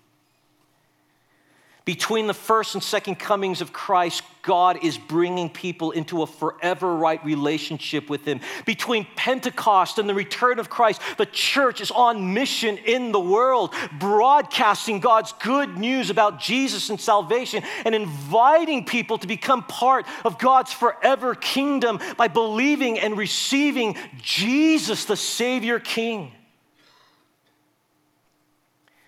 Between 1.90 2.28
the 2.28 2.36
first 2.36 2.76
and 2.76 2.84
second 2.84 3.16
comings 3.16 3.62
of 3.62 3.74
Christ, 3.74 4.22
God 4.44 4.84
is 4.84 5.00
bringing 5.00 5.50
people 5.50 5.90
into 5.90 6.22
a 6.22 6.28
forever 6.28 6.96
right 6.96 7.26
relationship 7.26 8.12
with 8.12 8.26
Him. 8.26 8.42
Between 8.64 9.08
Pentecost 9.16 9.98
and 9.98 10.08
the 10.08 10.14
return 10.14 10.60
of 10.60 10.70
Christ, 10.70 11.02
the 11.18 11.26
church 11.26 11.82
is 11.82 11.90
on 11.90 12.36
mission 12.36 12.78
in 12.78 13.12
the 13.12 13.20
world, 13.20 13.74
broadcasting 13.98 15.00
God's 15.00 15.34
good 15.42 15.80
news 15.80 16.12
about 16.12 16.40
Jesus 16.40 16.92
and 16.92 17.02
salvation 17.02 17.64
and 17.84 17.96
inviting 17.96 18.86
people 18.86 19.18
to 19.18 19.26
become 19.26 19.64
part 19.64 20.06
of 20.24 20.38
God's 20.38 20.72
forever 20.72 21.34
kingdom 21.34 22.00
by 22.18 22.28
believing 22.28 23.00
and 23.00 23.18
receiving 23.18 23.98
Jesus, 24.22 25.06
the 25.06 25.18
Savior 25.18 25.80
King. 25.80 26.34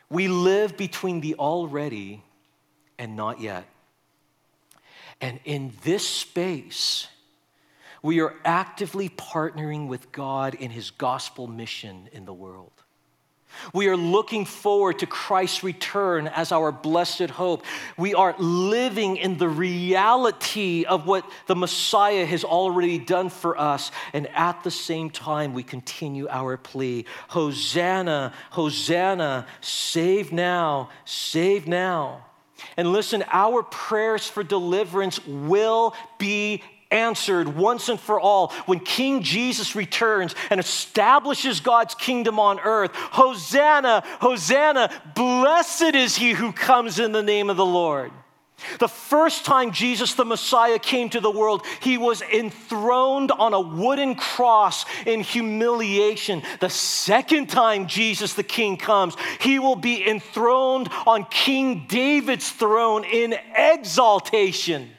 We 0.10 0.28
live 0.28 0.78
between 0.78 1.22
the 1.22 1.36
already 1.36 2.24
and 3.02 3.16
not 3.16 3.42
yet. 3.42 3.66
And 5.20 5.40
in 5.44 5.74
this 5.84 6.08
space, 6.08 7.08
we 8.04 8.22
are 8.22 8.36
actively 8.46 9.10
partnering 9.10 9.88
with 9.88 10.12
God 10.12 10.54
in 10.54 10.70
his 10.70 10.92
gospel 10.92 11.48
mission 11.48 12.10
in 12.14 12.26
the 12.26 12.34
world. 12.34 12.72
We 13.74 13.88
are 13.88 13.98
looking 13.98 14.46
forward 14.46 15.00
to 15.00 15.08
Christ's 15.08 15.64
return 15.64 16.28
as 16.28 16.52
our 16.52 16.72
blessed 16.72 17.32
hope. 17.32 17.66
We 17.98 18.14
are 18.14 18.36
living 18.38 19.18
in 19.18 19.40
the 19.40 19.50
reality 19.50 20.86
of 20.86 21.08
what 21.08 21.26
the 21.48 21.56
Messiah 21.56 22.26
has 22.26 22.44
already 22.44 23.00
done 23.00 23.30
for 23.30 23.60
us. 23.60 23.92
And 24.14 24.28
at 24.28 24.64
the 24.64 24.72
same 24.72 25.10
time, 25.10 25.56
we 25.56 25.64
continue 25.64 26.28
our 26.30 26.56
plea 26.56 27.06
Hosanna, 27.30 28.32
Hosanna, 28.52 29.48
save 29.60 30.32
now, 30.32 30.92
save 31.04 31.68
now. 31.68 32.28
And 32.78 32.92
listen, 32.92 33.24
our 33.32 33.64
prayers 33.64 34.28
for 34.28 34.44
deliverance 34.44 35.26
will 35.26 35.96
be 36.18 36.64
answered 36.92 37.48
once 37.56 37.90
and 37.90 38.00
for 38.00 38.20
all 38.20 38.50
when 38.66 38.80
King 38.80 39.24
Jesus 39.24 39.76
returns 39.76 40.36
and 40.50 40.60
establishes 40.60 41.62
God's 41.62 41.96
kingdom 41.96 42.40
on 42.40 42.60
earth. 42.60 42.92
Hosanna, 42.94 44.04
Hosanna, 44.20 44.92
blessed 45.16 45.96
is 45.96 46.16
he 46.16 46.32
who 46.34 46.52
comes 46.52 47.00
in 47.00 47.12
the 47.12 47.24
name 47.24 47.50
of 47.50 47.58
the 47.58 47.66
Lord. 47.66 48.12
The 48.80 48.88
first 48.88 49.46
time 49.46 49.72
Jesus 49.72 50.14
the 50.14 50.26
Messiah 50.26 50.80
came 50.80 51.10
to 51.10 51.20
the 51.20 51.32
world, 51.32 51.66
he 51.82 51.98
was 51.98 52.22
enthroned 52.22 53.32
on 53.32 53.54
a 53.54 53.62
wooden 53.62 54.16
cross 54.16 54.86
in 55.06 55.22
humiliation. 55.22 56.44
The 56.60 56.70
second 56.70 57.48
time 57.48 57.88
Jesus 57.88 58.34
the 58.34 58.44
King 58.44 58.78
comes, 58.78 59.16
he 59.40 59.60
will 59.60 59.76
be 59.76 60.08
enthroned 60.08 60.90
on 61.06 61.26
King 61.26 61.86
David's 61.88 62.50
throne 62.50 63.04
in 63.04 63.36
exaltation. 63.56 64.90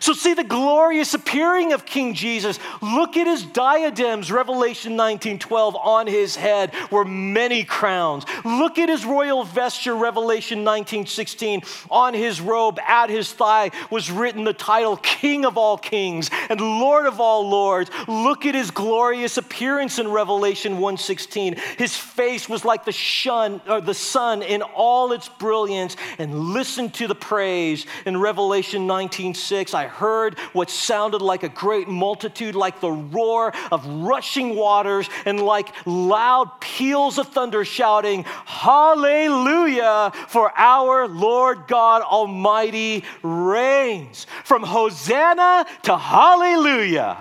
So, 0.00 0.12
see 0.12 0.34
the 0.34 0.44
glorious 0.44 1.14
appearing 1.14 1.72
of 1.72 1.86
King 1.86 2.14
Jesus. 2.14 2.58
Look 2.82 3.16
at 3.16 3.26
his 3.26 3.44
diadems, 3.44 4.30
Revelation 4.30 4.96
19 4.96 5.38
12, 5.38 5.76
on 5.76 6.06
his 6.06 6.36
head 6.36 6.72
were 6.90 7.04
many 7.04 7.64
crowns. 7.64 8.24
Look 8.44 8.78
at 8.78 8.88
his 8.88 9.04
royal 9.04 9.44
vesture, 9.44 9.94
Revelation 9.94 10.64
19 10.64 11.06
16. 11.06 11.62
On 11.90 12.14
his 12.14 12.40
robe, 12.40 12.78
at 12.86 13.10
his 13.10 13.32
thigh, 13.32 13.70
was 13.90 14.10
written 14.10 14.44
the 14.44 14.52
title 14.52 14.96
King 14.96 15.44
of 15.44 15.56
all 15.56 15.78
kings 15.78 16.30
and 16.48 16.60
Lord 16.60 17.06
of 17.06 17.20
all 17.20 17.48
lords. 17.48 17.90
Look 18.08 18.46
at 18.46 18.54
his 18.54 18.70
glorious 18.70 19.36
appearance 19.36 19.98
in 19.98 20.08
Revelation 20.08 20.78
1 20.78 20.96
16. 20.96 21.56
His 21.78 21.96
face 21.96 22.48
was 22.48 22.64
like 22.64 22.84
the, 22.84 22.92
shun, 22.92 23.60
or 23.68 23.80
the 23.80 23.94
sun 23.94 24.42
in 24.42 24.62
all 24.62 25.12
its 25.12 25.28
brilliance. 25.28 25.96
And 26.18 26.34
listen 26.34 26.90
to 26.92 27.06
the 27.06 27.14
praise 27.14 27.86
in 28.04 28.16
Revelation 28.16 28.86
19 28.86 29.34
6. 29.34 29.74
I 29.76 29.86
heard 29.86 30.38
what 30.52 30.70
sounded 30.70 31.22
like 31.22 31.44
a 31.44 31.48
great 31.48 31.86
multitude, 31.86 32.56
like 32.56 32.80
the 32.80 32.90
roar 32.90 33.52
of 33.70 33.86
rushing 33.86 34.56
waters, 34.56 35.08
and 35.24 35.40
like 35.40 35.68
loud 35.86 36.60
peals 36.60 37.18
of 37.18 37.28
thunder 37.28 37.64
shouting, 37.64 38.24
Hallelujah, 38.46 40.12
for 40.28 40.52
our 40.56 41.06
Lord 41.06 41.68
God 41.68 42.02
Almighty 42.02 43.04
reigns. 43.22 44.26
From 44.44 44.62
Hosanna 44.64 45.66
to 45.82 45.96
Hallelujah. 45.96 47.18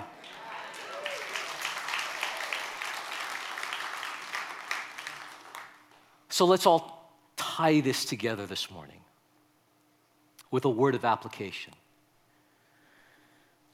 So 6.29 6.45
let's 6.45 6.65
all 6.65 7.13
tie 7.37 7.79
this 7.79 8.03
together 8.03 8.45
this 8.45 8.69
morning 8.69 8.99
with 10.51 10.65
a 10.65 10.69
word 10.69 10.95
of 10.95 11.05
application. 11.05 11.73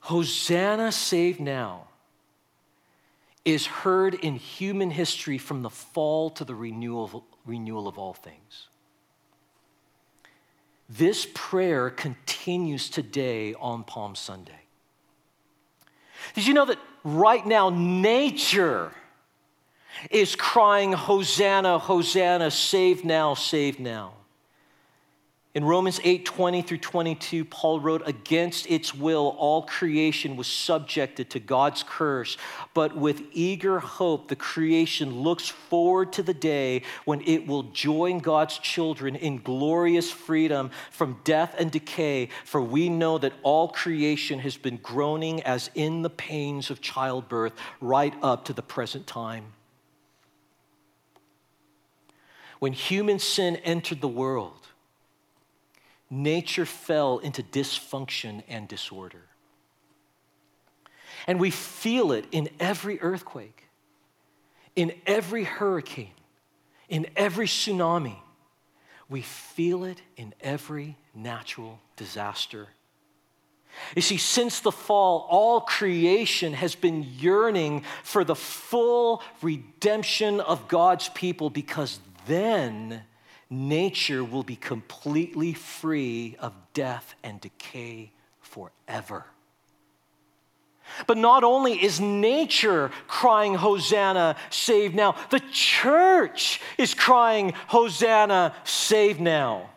Hosanna, 0.01 0.91
save 0.91 1.39
now, 1.39 1.87
is 3.45 3.65
heard 3.65 4.13
in 4.15 4.35
human 4.35 4.91
history 4.91 5.37
from 5.37 5.61
the 5.61 5.69
fall 5.69 6.29
to 6.31 6.43
the 6.43 6.55
renewal, 6.55 7.25
renewal 7.45 7.87
of 7.87 7.97
all 7.97 8.13
things. 8.13 8.67
This 10.89 11.27
prayer 11.33 11.89
continues 11.89 12.89
today 12.89 13.53
on 13.53 13.83
Palm 13.83 14.15
Sunday. 14.15 14.59
Did 16.33 16.45
you 16.45 16.53
know 16.53 16.65
that 16.65 16.79
right 17.03 17.45
now 17.45 17.69
nature 17.69 18.91
is 20.09 20.35
crying, 20.35 20.93
Hosanna, 20.93 21.79
Hosanna, 21.79 22.51
save 22.51 23.05
now, 23.05 23.35
save 23.35 23.79
now? 23.79 24.13
In 25.53 25.65
Romans 25.65 25.99
8 26.05 26.23
20 26.23 26.61
through 26.61 26.77
22, 26.77 27.43
Paul 27.43 27.81
wrote, 27.81 28.07
Against 28.07 28.71
its 28.71 28.95
will, 28.95 29.35
all 29.37 29.63
creation 29.63 30.37
was 30.37 30.47
subjected 30.47 31.29
to 31.31 31.41
God's 31.41 31.83
curse, 31.83 32.37
but 32.73 32.95
with 32.95 33.23
eager 33.33 33.79
hope, 33.79 34.29
the 34.29 34.37
creation 34.37 35.19
looks 35.19 35.49
forward 35.49 36.13
to 36.13 36.23
the 36.23 36.33
day 36.33 36.83
when 37.03 37.19
it 37.27 37.47
will 37.47 37.63
join 37.63 38.19
God's 38.19 38.59
children 38.59 39.17
in 39.17 39.41
glorious 39.41 40.09
freedom 40.09 40.71
from 40.89 41.19
death 41.25 41.53
and 41.59 41.69
decay. 41.69 42.29
For 42.45 42.61
we 42.61 42.87
know 42.87 43.17
that 43.17 43.33
all 43.43 43.67
creation 43.67 44.39
has 44.39 44.55
been 44.55 44.77
groaning 44.77 45.43
as 45.43 45.69
in 45.75 46.01
the 46.01 46.09
pains 46.09 46.69
of 46.69 46.79
childbirth 46.79 47.53
right 47.81 48.13
up 48.23 48.45
to 48.45 48.53
the 48.53 48.61
present 48.61 49.05
time. 49.05 49.47
When 52.59 52.71
human 52.71 53.19
sin 53.19 53.57
entered 53.57 53.99
the 53.99 54.07
world, 54.07 54.60
nature 56.11 56.65
fell 56.65 57.17
into 57.19 57.41
dysfunction 57.41 58.43
and 58.47 58.67
disorder. 58.67 59.23
And 61.25 61.39
we 61.39 61.49
feel 61.49 62.11
it 62.11 62.25
in 62.31 62.49
every 62.59 62.99
earthquake, 63.01 63.67
in 64.75 64.93
every 65.07 65.45
hurricane, 65.45 66.13
in 66.89 67.07
every 67.15 67.47
tsunami. 67.47 68.17
We 69.09 69.21
feel 69.21 69.85
it 69.85 70.01
in 70.17 70.33
every 70.41 70.97
natural 71.15 71.79
disaster. 71.95 72.67
You 73.95 74.01
see, 74.01 74.17
since 74.17 74.59
the 74.59 74.71
fall, 74.71 75.27
all 75.29 75.61
creation 75.61 76.53
has 76.53 76.75
been 76.75 77.03
yearning 77.17 77.83
for 78.03 78.23
the 78.23 78.35
full 78.35 79.23
redemption 79.41 80.41
of 80.41 80.67
God's 80.67 81.07
people 81.09 81.49
because 81.49 81.99
then 82.27 83.03
nature 83.51 84.23
will 84.23 84.43
be 84.43 84.55
completely 84.55 85.53
free 85.53 86.37
of 86.39 86.53
death 86.73 87.13
and 87.21 87.39
decay 87.41 88.11
forever. 88.39 89.25
But 91.05 91.17
not 91.17 91.43
only 91.43 91.73
is 91.83 91.99
nature 91.99 92.91
crying, 93.07 93.55
Hosanna, 93.55 94.37
save 94.49 94.93
now, 94.93 95.15
the 95.29 95.41
church 95.51 96.61
is 96.77 96.93
crying, 96.93 97.53
Hosanna, 97.67 98.55
save 98.63 99.19
now. 99.19 99.69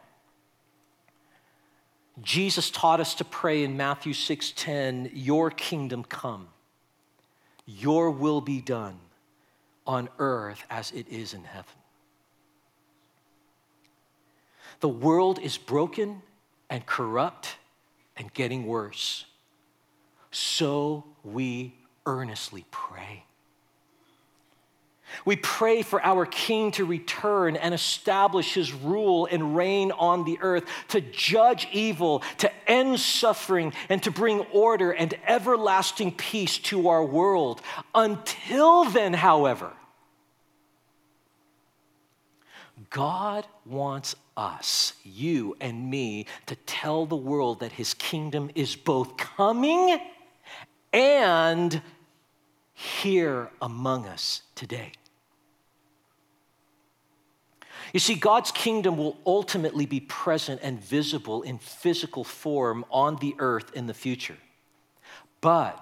Jesus 2.22 2.70
taught 2.70 3.00
us 3.00 3.14
to 3.16 3.24
pray 3.24 3.64
in 3.64 3.76
Matthew 3.76 4.12
6:10, 4.12 5.10
"Your 5.12 5.50
kingdom 5.50 6.04
come. 6.04 6.48
Your 7.66 8.10
will 8.10 8.40
be 8.40 8.60
done 8.60 9.00
on 9.86 10.08
earth 10.18 10.64
as 10.70 10.92
it 10.92 11.08
is 11.08 11.34
in 11.34 11.44
heaven." 11.44 11.83
The 14.84 14.88
world 14.88 15.38
is 15.38 15.56
broken 15.56 16.20
and 16.68 16.84
corrupt 16.84 17.56
and 18.18 18.30
getting 18.34 18.66
worse. 18.66 19.24
So 20.30 21.04
we 21.22 21.74
earnestly 22.04 22.66
pray. 22.70 23.24
We 25.24 25.36
pray 25.36 25.80
for 25.80 26.04
our 26.04 26.26
King 26.26 26.70
to 26.72 26.84
return 26.84 27.56
and 27.56 27.72
establish 27.72 28.52
his 28.52 28.74
rule 28.74 29.26
and 29.30 29.56
reign 29.56 29.90
on 29.90 30.26
the 30.26 30.36
earth, 30.42 30.64
to 30.88 31.00
judge 31.00 31.66
evil, 31.72 32.22
to 32.36 32.52
end 32.70 33.00
suffering, 33.00 33.72
and 33.88 34.02
to 34.02 34.10
bring 34.10 34.40
order 34.52 34.90
and 34.90 35.14
everlasting 35.26 36.12
peace 36.12 36.58
to 36.58 36.88
our 36.88 37.02
world. 37.02 37.62
Until 37.94 38.84
then, 38.84 39.14
however, 39.14 39.72
God 42.90 43.46
wants 43.64 44.14
us, 44.36 44.94
you 45.02 45.56
and 45.60 45.90
me, 45.90 46.26
to 46.46 46.56
tell 46.56 47.06
the 47.06 47.16
world 47.16 47.60
that 47.60 47.72
his 47.72 47.94
kingdom 47.94 48.50
is 48.54 48.76
both 48.76 49.16
coming 49.16 49.98
and 50.92 51.82
here 52.72 53.50
among 53.62 54.06
us 54.06 54.42
today. 54.54 54.92
You 57.92 58.00
see, 58.00 58.16
God's 58.16 58.50
kingdom 58.50 58.96
will 58.96 59.16
ultimately 59.24 59.86
be 59.86 60.00
present 60.00 60.60
and 60.64 60.82
visible 60.82 61.42
in 61.42 61.58
physical 61.58 62.24
form 62.24 62.84
on 62.90 63.16
the 63.16 63.36
earth 63.38 63.72
in 63.74 63.86
the 63.86 63.94
future. 63.94 64.36
But 65.40 65.80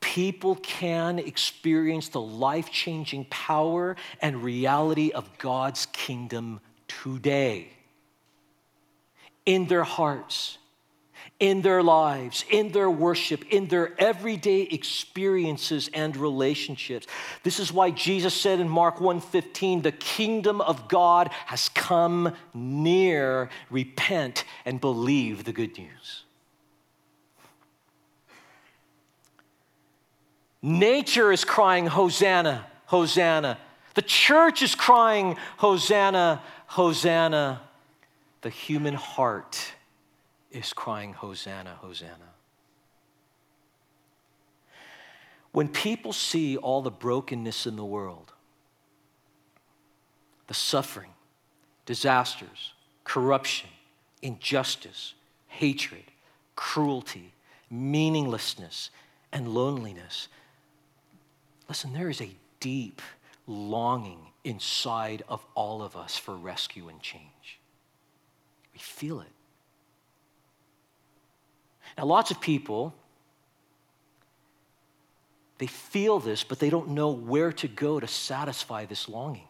people 0.00 0.56
can 0.56 1.18
experience 1.18 2.08
the 2.08 2.20
life 2.20 2.70
changing 2.70 3.26
power 3.26 3.96
and 4.20 4.42
reality 4.42 5.10
of 5.12 5.38
God's 5.38 5.86
kingdom 5.86 6.60
today 6.88 7.68
in 9.44 9.66
their 9.66 9.84
hearts, 9.84 10.58
in 11.38 11.62
their 11.62 11.82
lives, 11.82 12.44
in 12.50 12.72
their 12.72 12.90
worship, 12.90 13.44
in 13.50 13.68
their 13.68 13.94
everyday 14.00 14.62
experiences 14.62 15.90
and 15.92 16.16
relationships. 16.16 17.06
This 17.42 17.60
is 17.60 17.72
why 17.72 17.90
Jesus 17.90 18.34
said 18.34 18.58
in 18.58 18.68
Mark 18.68 19.00
1:15, 19.00 19.82
"The 19.82 19.92
kingdom 19.92 20.60
of 20.60 20.88
God 20.88 21.30
has 21.46 21.68
come 21.68 22.34
near. 22.54 23.50
Repent 23.70 24.44
and 24.64 24.80
believe 24.80 25.44
the 25.44 25.52
good 25.52 25.76
news." 25.76 26.24
Nature 30.62 31.30
is 31.30 31.44
crying, 31.44 31.86
Hosanna, 31.86 32.66
Hosanna. 32.86 33.58
The 33.94 34.02
church 34.02 34.62
is 34.62 34.74
crying, 34.74 35.36
Hosanna, 35.58 36.42
Hosanna. 36.66 37.62
The 38.42 38.50
human 38.50 38.94
heart 38.94 39.72
is 40.50 40.72
crying, 40.72 41.12
Hosanna, 41.12 41.78
Hosanna. 41.80 42.34
When 45.52 45.68
people 45.68 46.12
see 46.12 46.56
all 46.56 46.82
the 46.82 46.90
brokenness 46.90 47.66
in 47.66 47.76
the 47.76 47.84
world, 47.84 48.32
the 50.46 50.54
suffering, 50.54 51.10
disasters, 51.86 52.74
corruption, 53.04 53.70
injustice, 54.22 55.14
hatred, 55.48 56.04
cruelty, 56.54 57.32
meaninglessness, 57.70 58.90
and 59.32 59.48
loneliness, 59.48 60.28
Listen, 61.68 61.92
there 61.92 62.08
is 62.08 62.20
a 62.20 62.30
deep 62.60 63.02
longing 63.46 64.18
inside 64.44 65.22
of 65.28 65.44
all 65.54 65.82
of 65.82 65.96
us 65.96 66.16
for 66.16 66.34
rescue 66.36 66.88
and 66.88 67.00
change. 67.00 67.60
We 68.72 68.78
feel 68.78 69.20
it. 69.20 69.32
Now, 71.96 72.04
lots 72.04 72.30
of 72.30 72.40
people, 72.40 72.94
they 75.58 75.66
feel 75.66 76.18
this, 76.18 76.44
but 76.44 76.58
they 76.58 76.70
don't 76.70 76.90
know 76.90 77.10
where 77.10 77.52
to 77.52 77.68
go 77.68 78.00
to 78.00 78.06
satisfy 78.06 78.84
this 78.84 79.08
longing. 79.08 79.48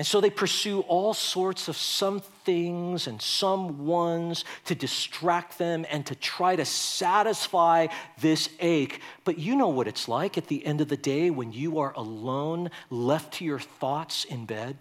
And 0.00 0.06
so 0.06 0.22
they 0.22 0.30
pursue 0.30 0.80
all 0.88 1.12
sorts 1.12 1.68
of 1.68 1.76
some 1.76 2.20
things 2.20 3.06
and 3.06 3.20
some 3.20 3.84
ones 3.84 4.46
to 4.64 4.74
distract 4.74 5.58
them 5.58 5.84
and 5.90 6.06
to 6.06 6.14
try 6.14 6.56
to 6.56 6.64
satisfy 6.64 7.88
this 8.18 8.48
ache. 8.60 9.02
But 9.26 9.38
you 9.38 9.54
know 9.54 9.68
what 9.68 9.86
it's 9.86 10.08
like 10.08 10.38
at 10.38 10.46
the 10.46 10.64
end 10.64 10.80
of 10.80 10.88
the 10.88 10.96
day 10.96 11.28
when 11.28 11.52
you 11.52 11.80
are 11.80 11.92
alone, 11.96 12.70
left 12.88 13.34
to 13.34 13.44
your 13.44 13.58
thoughts 13.58 14.24
in 14.24 14.46
bed. 14.46 14.78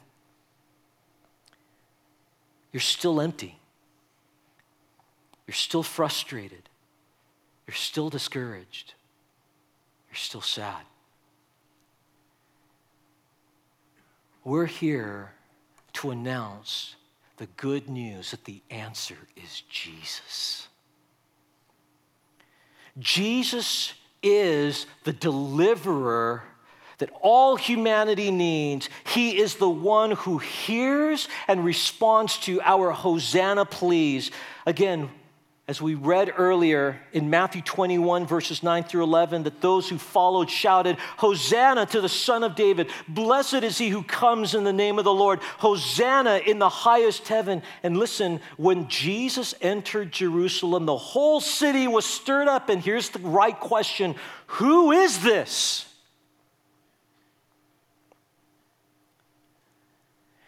You're 2.72 2.80
still 2.80 3.20
empty. 3.20 3.60
You're 5.48 5.54
still 5.54 5.84
frustrated. 5.84 6.70
You're 7.68 7.76
still 7.76 8.10
discouraged. 8.10 8.94
You're 10.08 10.16
still 10.16 10.40
sad. 10.40 10.86
We're 14.44 14.66
here 14.66 15.34
to 15.94 16.12
announce 16.12 16.96
the 17.38 17.48
good 17.58 17.90
news 17.90 18.32
that 18.32 18.46
the 18.46 18.62
answer 18.70 19.18
is 19.36 19.62
Jesus. 19.70 20.68
Jesus 22.98 23.94
is 24.22 24.86
the 25.04 25.14
deliverer 25.14 26.44
that 27.00 27.10
all 27.22 27.56
humanity 27.56 28.30
needs. 28.30 28.90
He 29.06 29.40
is 29.40 29.56
the 29.56 29.70
one 29.70 30.12
who 30.12 30.38
hears 30.38 31.28
and 31.48 31.64
responds 31.64 32.38
to 32.40 32.62
our 32.62 32.92
Hosanna 32.92 33.66
pleas. 33.66 34.32
Again, 34.66 35.10
as 35.70 35.80
we 35.80 35.94
read 35.94 36.34
earlier 36.36 37.00
in 37.14 37.30
Matthew 37.30 37.62
21, 37.62 38.26
verses 38.26 38.64
9 38.64 38.86
through 38.86 39.04
11, 39.04 39.44
that 39.44 39.62
those 39.62 39.88
who 39.88 40.00
followed 40.00 40.50
shouted, 40.50 40.98
Hosanna 41.18 41.86
to 41.86 42.02
the 42.02 42.10
Son 42.10 42.44
of 42.44 42.56
David. 42.56 42.90
Blessed 43.08 43.62
is 43.62 43.78
he 43.78 43.90
who 43.90 44.02
comes 44.02 44.56
in 44.56 44.64
the 44.64 44.74
name 44.74 44.98
of 44.98 45.06
the 45.06 45.14
Lord. 45.14 45.38
Hosanna 45.60 46.38
in 46.38 46.58
the 46.58 46.70
highest 46.70 47.28
heaven. 47.28 47.62
And 47.84 47.98
listen, 47.98 48.40
when 48.58 48.88
Jesus 48.88 49.54
entered 49.62 50.12
Jerusalem, 50.12 50.88
the 50.88 50.98
whole 50.98 51.40
city 51.40 51.88
was 51.88 52.04
stirred 52.04 52.48
up. 52.48 52.70
And 52.70 52.82
here's 52.82 53.10
the 53.10 53.20
right 53.20 53.58
question 53.58 54.16
Who 54.48 54.92
is 54.92 55.22
this? 55.22 55.86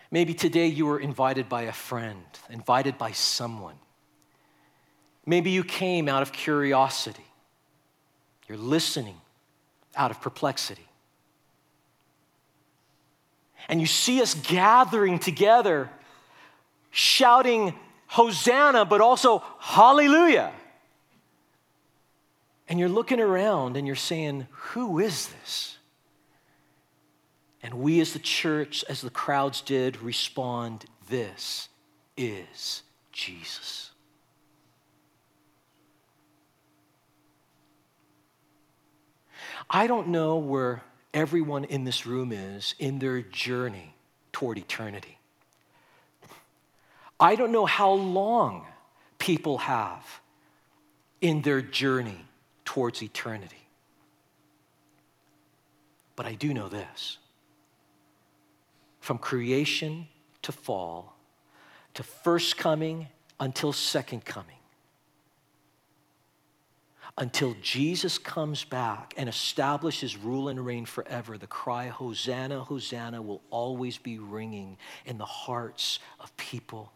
Maybe 0.09 0.34
today 0.34 0.65
you 0.65 0.88
were 0.88 0.99
invited 0.99 1.47
by 1.47 1.63
a 1.63 1.72
friend, 1.72 2.26
invited 2.49 2.97
by 2.97 3.11
someone. 3.11 3.76
Maybe 5.26 5.51
you 5.51 5.63
came 5.63 6.09
out 6.09 6.22
of 6.22 6.32
curiosity. 6.32 7.26
You're 8.47 8.57
listening 8.57 9.15
out 9.95 10.11
of 10.11 10.19
perplexity. 10.22 10.88
And 13.69 13.80
you 13.80 13.88
see 13.88 14.22
us 14.22 14.34
gathering 14.34 15.19
together, 15.19 15.89
shouting 16.89 17.74
Hosanna, 18.07 18.86
but 18.86 19.01
also 19.01 19.43
Hallelujah. 19.59 20.51
And 22.67 22.80
you're 22.80 22.89
looking 22.89 23.19
around 23.19 23.78
and 23.78 23.86
you're 23.86 23.95
saying, 23.95 24.47
Who 24.51 24.99
is 24.99 25.28
this? 25.28 25.78
And 27.63 27.76
we, 27.76 27.99
as 28.01 28.13
the 28.13 28.19
church, 28.19 28.84
as 28.89 29.01
the 29.01 29.09
crowds 29.09 29.61
did, 29.61 30.01
respond 30.01 30.86
this 31.09 31.69
is 32.17 32.82
Jesus. 33.11 33.91
I 39.74 39.88
don't 39.88 40.09
know 40.09 40.36
where 40.36 40.84
everyone 41.13 41.63
in 41.63 41.86
this 41.86 42.05
room 42.05 42.34
is 42.34 42.76
in 42.78 42.99
their 42.99 43.22
journey 43.22 43.95
toward 44.34 44.57
eternity. 44.57 45.17
I 47.17 47.36
don't 47.36 47.53
know 47.53 47.65
how 47.65 47.93
long 47.93 48.65
people 49.17 49.59
have 49.59 50.03
in 51.22 51.41
their 51.41 51.61
journey 51.61 52.26
towards 52.65 53.01
eternity. 53.01 53.67
But 56.17 56.26
I 56.26 56.34
do 56.34 56.53
know 56.53 56.67
this 56.67 57.17
from 58.99 59.19
creation 59.19 60.07
to 60.41 60.51
fall, 60.51 61.15
to 61.93 62.03
first 62.03 62.57
coming 62.57 63.07
until 63.39 63.72
second 63.72 64.26
coming, 64.26 64.61
until 67.22 67.55
Jesus 67.61 68.17
comes 68.17 68.63
back 68.63 69.13
and 69.15 69.30
establishes 69.30 70.17
rule 70.17 70.49
and 70.49 70.65
reign 70.65 70.86
forever, 70.88 71.38
the 71.38 71.45
cry, 71.45 71.88
Hosanna, 71.88 72.63
Hosanna, 72.63 73.22
will 73.22 73.43
always 73.51 73.99
be 73.99 74.17
ringing 74.17 74.76
in 75.05 75.19
the 75.19 75.26
hearts 75.26 75.99
of 76.19 76.36
people 76.36 76.91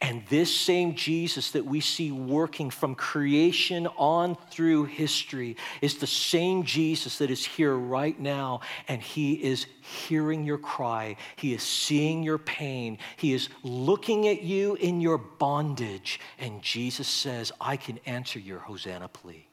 And 0.00 0.22
this 0.28 0.54
same 0.54 0.94
Jesus 0.94 1.50
that 1.52 1.64
we 1.64 1.80
see 1.80 2.10
working 2.12 2.70
from 2.70 2.94
creation 2.94 3.86
on 3.96 4.36
through 4.50 4.84
history 4.84 5.56
is 5.80 5.98
the 5.98 6.06
same 6.06 6.64
Jesus 6.64 7.18
that 7.18 7.30
is 7.30 7.44
here 7.44 7.74
right 7.74 8.18
now. 8.18 8.60
And 8.88 9.00
he 9.00 9.34
is 9.34 9.66
hearing 9.80 10.44
your 10.44 10.58
cry, 10.58 11.16
he 11.36 11.54
is 11.54 11.62
seeing 11.62 12.22
your 12.22 12.38
pain, 12.38 12.98
he 13.16 13.32
is 13.32 13.48
looking 13.62 14.28
at 14.28 14.42
you 14.42 14.74
in 14.76 15.00
your 15.00 15.18
bondage. 15.18 16.20
And 16.38 16.62
Jesus 16.62 17.08
says, 17.08 17.52
I 17.60 17.76
can 17.76 17.98
answer 18.06 18.38
your 18.38 18.60
Hosanna 18.60 19.08
plea. 19.08 19.46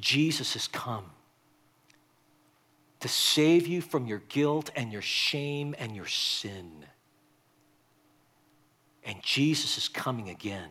Jesus 0.00 0.54
has 0.54 0.68
come 0.68 1.10
to 3.02 3.08
save 3.08 3.66
you 3.66 3.80
from 3.80 4.06
your 4.06 4.22
guilt 4.28 4.70
and 4.76 4.92
your 4.92 5.02
shame 5.02 5.74
and 5.78 5.94
your 5.96 6.06
sin. 6.06 6.70
And 9.04 9.20
Jesus 9.22 9.76
is 9.76 9.88
coming 9.88 10.28
again 10.28 10.70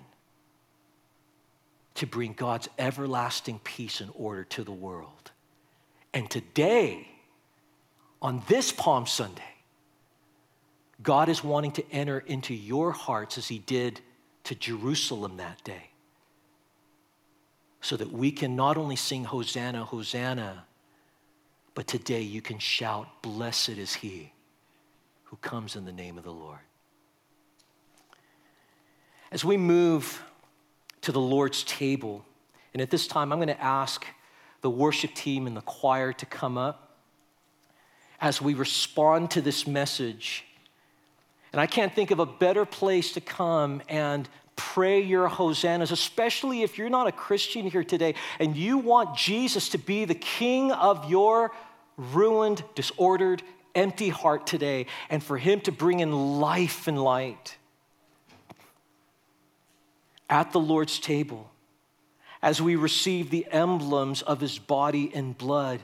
to 1.95 2.07
bring 2.07 2.31
God's 2.31 2.69
everlasting 2.79 3.59
peace 3.65 3.99
and 3.99 4.09
order 4.15 4.45
to 4.45 4.63
the 4.63 4.71
world. 4.71 5.31
And 6.13 6.29
today, 6.29 7.05
on 8.21 8.41
this 8.47 8.71
Palm 8.71 9.07
Sunday, 9.07 9.43
God 11.03 11.27
is 11.27 11.43
wanting 11.43 11.73
to 11.73 11.91
enter 11.91 12.19
into 12.19 12.53
your 12.53 12.93
hearts 12.93 13.37
as 13.37 13.49
he 13.49 13.59
did 13.59 13.99
to 14.45 14.55
Jerusalem 14.55 15.35
that 15.37 15.61
day. 15.65 15.89
So 17.81 17.97
that 17.97 18.11
we 18.11 18.31
can 18.31 18.55
not 18.55 18.77
only 18.77 18.95
sing 18.95 19.25
Hosanna, 19.25 19.83
Hosanna, 19.83 20.65
but 21.73 21.87
today 21.87 22.21
you 22.21 22.41
can 22.41 22.59
shout, 22.59 23.21
Blessed 23.21 23.69
is 23.69 23.93
he 23.93 24.33
who 25.25 25.37
comes 25.37 25.75
in 25.75 25.85
the 25.85 25.91
name 25.91 26.17
of 26.17 26.23
the 26.23 26.31
Lord. 26.31 26.59
As 29.31 29.45
we 29.45 29.55
move 29.55 30.21
to 31.01 31.11
the 31.11 31.21
Lord's 31.21 31.63
table, 31.63 32.25
and 32.73 32.81
at 32.81 32.89
this 32.89 33.07
time 33.07 33.31
I'm 33.31 33.37
going 33.37 33.47
to 33.47 33.61
ask 33.61 34.05
the 34.61 34.69
worship 34.69 35.13
team 35.13 35.47
and 35.47 35.55
the 35.55 35.61
choir 35.61 36.13
to 36.13 36.25
come 36.25 36.57
up 36.57 36.97
as 38.19 38.41
we 38.41 38.53
respond 38.53 39.31
to 39.31 39.41
this 39.41 39.65
message. 39.65 40.45
And 41.51 41.59
I 41.59 41.65
can't 41.65 41.93
think 41.93 42.11
of 42.11 42.19
a 42.19 42.25
better 42.25 42.65
place 42.65 43.13
to 43.13 43.21
come 43.21 43.81
and 43.89 44.29
pray 44.55 45.01
your 45.01 45.27
hosannas, 45.27 45.91
especially 45.91 46.63
if 46.63 46.77
you're 46.77 46.89
not 46.89 47.07
a 47.07 47.11
Christian 47.11 47.69
here 47.69 47.83
today 47.83 48.15
and 48.39 48.55
you 48.55 48.77
want 48.77 49.15
Jesus 49.15 49.69
to 49.69 49.77
be 49.77 50.05
the 50.05 50.15
king 50.15 50.71
of 50.71 51.09
your 51.09 51.51
ruined, 51.97 52.63
disordered, 52.75 53.43
empty 53.75 54.09
heart 54.09 54.45
today 54.47 54.85
and 55.09 55.23
for 55.23 55.37
him 55.37 55.61
to 55.61 55.71
bring 55.71 55.99
in 55.99 56.39
life 56.39 56.87
and 56.87 57.01
light. 57.01 57.57
At 60.29 60.51
the 60.51 60.59
Lord's 60.59 60.99
table, 60.99 61.51
as 62.41 62.61
we 62.61 62.75
receive 62.75 63.29
the 63.29 63.45
emblems 63.51 64.21
of 64.21 64.39
his 64.39 64.57
body 64.57 65.11
and 65.13 65.37
blood, 65.37 65.81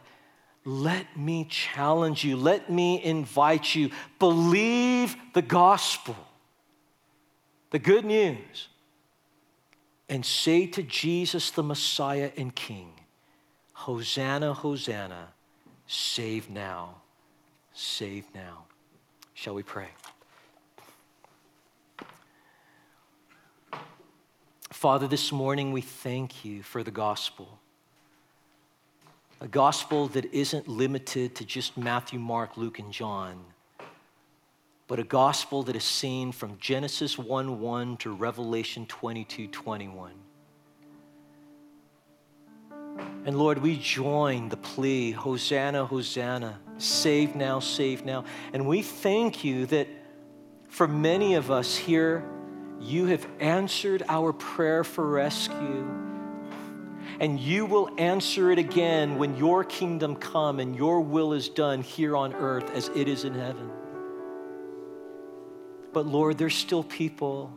let 0.66 1.18
me 1.18 1.46
challenge 1.46 2.24
you, 2.24 2.36
let 2.36 2.70
me 2.70 3.02
invite 3.02 3.74
you. 3.74 3.90
Believe 4.20 5.16
the 5.34 5.42
gospel, 5.42 6.16
the 7.72 7.80
good 7.80 8.06
news 8.06 8.70
and 10.10 10.26
say 10.26 10.66
to 10.68 10.84
Jesus, 10.84 11.52
the 11.52 11.64
Messiah 11.64 12.32
and 12.38 12.56
King, 12.56 12.94
Hosanna, 13.74 14.54
Hosanna, 14.54 15.30
save 15.86 16.50
now, 16.50 17.02
save 17.74 18.26
now. 18.34 18.66
Shall 19.34 19.54
we 19.54 19.64
pray? 19.64 19.90
Father, 24.72 25.08
this 25.08 25.32
morning 25.32 25.72
we 25.72 25.82
thank 25.82 26.46
you 26.46 26.64
for 26.64 26.84
the 26.84 26.92
gospel. 26.92 27.60
A 29.42 29.48
gospel 29.48 30.08
that 30.10 30.26
isn't 30.34 30.68
limited 30.68 31.36
to 31.36 31.46
just 31.46 31.78
Matthew, 31.78 32.20
Mark, 32.20 32.58
Luke, 32.58 32.80
and 32.80 32.92
John 32.92 33.44
but 34.88 35.00
a 35.00 35.04
gospel 35.04 35.64
that 35.64 35.76
is 35.76 35.84
seen 35.84 36.32
from 36.32 36.58
Genesis 36.60 37.18
1 37.18 37.60
1 37.60 37.98
to 37.98 38.12
Revelation 38.14 38.86
22 38.86 39.48
21. 39.48 40.14
And 43.26 43.38
Lord, 43.38 43.58
we 43.58 43.76
join 43.76 44.48
the 44.48 44.58
plea 44.58 45.12
Hosanna, 45.12 45.86
Hosanna, 45.86 46.60
save 46.78 47.36
now, 47.36 47.60
save 47.60 48.06
now. 48.06 48.24
And 48.54 48.66
we 48.66 48.82
thank 48.82 49.44
you 49.44 49.66
that 49.68 49.88
for 50.70 50.88
many 50.88 51.36
of 51.36 51.52
us 51.52 51.76
here, 51.76 52.24
you 52.80 53.08
have 53.08 53.28
answered 53.40 54.04
our 54.08 54.32
prayer 54.32 54.84
for 54.84 55.06
rescue. 55.06 55.86
And 57.20 57.40
you 57.40 57.66
will 57.66 57.90
answer 57.98 58.52
it 58.52 58.60
again 58.60 59.18
when 59.18 59.36
your 59.36 59.64
kingdom 59.64 60.16
come 60.16 60.60
and 60.60 60.76
your 60.76 61.02
will 61.02 61.34
is 61.34 61.50
done 61.50 61.82
here 61.82 62.16
on 62.16 62.34
earth 62.34 62.70
as 62.76 62.90
it 62.90 63.08
is 63.08 63.24
in 63.24 63.34
heaven. 63.34 63.72
But 65.94 66.06
Lord, 66.06 66.38
there's 66.38 66.56
still 66.56 66.84
people. 66.84 67.52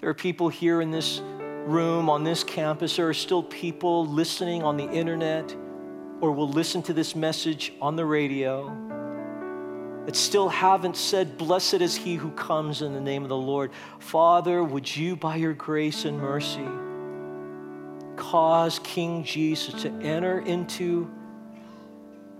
There 0.00 0.08
are 0.08 0.14
people 0.14 0.48
here 0.48 0.80
in 0.80 0.90
this 0.90 1.20
room, 1.20 2.08
on 2.08 2.24
this 2.24 2.42
campus. 2.44 2.96
There 2.96 3.08
are 3.08 3.14
still 3.14 3.42
people 3.42 4.06
listening 4.06 4.62
on 4.62 4.76
the 4.76 4.88
internet 4.90 5.54
or 6.20 6.32
will 6.32 6.48
listen 6.48 6.82
to 6.82 6.92
this 6.92 7.14
message 7.14 7.72
on 7.80 7.96
the 7.96 8.04
radio 8.04 8.76
that 10.06 10.16
still 10.16 10.48
haven't 10.48 10.96
said, 10.96 11.36
Blessed 11.36 11.74
is 11.74 11.96
he 11.96 12.14
who 12.14 12.30
comes 12.32 12.82
in 12.82 12.94
the 12.94 13.00
name 13.00 13.22
of 13.22 13.28
the 13.28 13.36
Lord. 13.36 13.70
Father, 13.98 14.64
would 14.64 14.94
you, 14.96 15.16
by 15.16 15.36
your 15.36 15.52
grace 15.52 16.04
and 16.04 16.18
mercy, 16.18 16.66
cause 18.16 18.78
King 18.80 19.24
Jesus 19.24 19.82
to 19.82 19.90
enter 20.02 20.40
into 20.40 21.10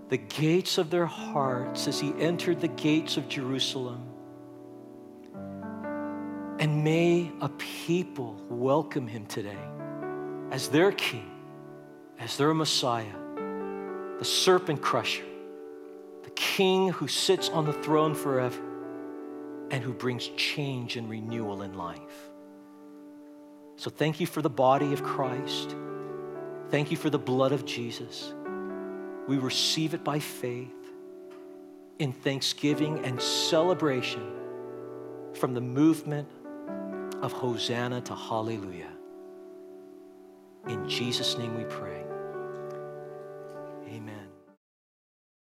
the 0.09 0.17
gates 0.17 0.77
of 0.77 0.89
their 0.89 1.05
hearts 1.05 1.87
as 1.87 1.99
he 1.99 2.13
entered 2.19 2.59
the 2.59 2.67
gates 2.67 3.17
of 3.17 3.29
Jerusalem? 3.29 4.10
And 6.61 6.83
may 6.83 7.31
a 7.41 7.49
people 7.49 8.39
welcome 8.47 9.07
him 9.07 9.25
today 9.25 9.57
as 10.51 10.67
their 10.67 10.91
king, 10.91 11.31
as 12.19 12.37
their 12.37 12.53
Messiah, 12.53 13.17
the 14.19 14.23
serpent 14.23 14.79
crusher, 14.79 15.23
the 16.21 16.29
king 16.29 16.89
who 16.89 17.07
sits 17.07 17.49
on 17.49 17.65
the 17.65 17.73
throne 17.73 18.13
forever 18.13 18.61
and 19.71 19.83
who 19.83 19.91
brings 19.91 20.27
change 20.37 20.97
and 20.97 21.09
renewal 21.09 21.63
in 21.63 21.73
life. 21.73 22.29
So 23.77 23.89
thank 23.89 24.19
you 24.19 24.27
for 24.27 24.43
the 24.43 24.49
body 24.49 24.93
of 24.93 25.01
Christ. 25.01 25.75
Thank 26.69 26.91
you 26.91 26.97
for 26.97 27.09
the 27.09 27.17
blood 27.17 27.53
of 27.53 27.65
Jesus. 27.65 28.35
We 29.27 29.39
receive 29.39 29.95
it 29.95 30.03
by 30.03 30.19
faith 30.19 30.69
in 31.97 32.13
thanksgiving 32.13 33.03
and 33.03 33.19
celebration 33.19 34.31
from 35.33 35.55
the 35.55 35.61
movement 35.61 36.27
of 37.21 37.31
Hosanna 37.31 38.01
to 38.01 38.15
Hallelujah. 38.15 38.91
In 40.67 40.87
Jesus' 40.89 41.37
name 41.37 41.55
we 41.55 41.63
pray. 41.65 42.00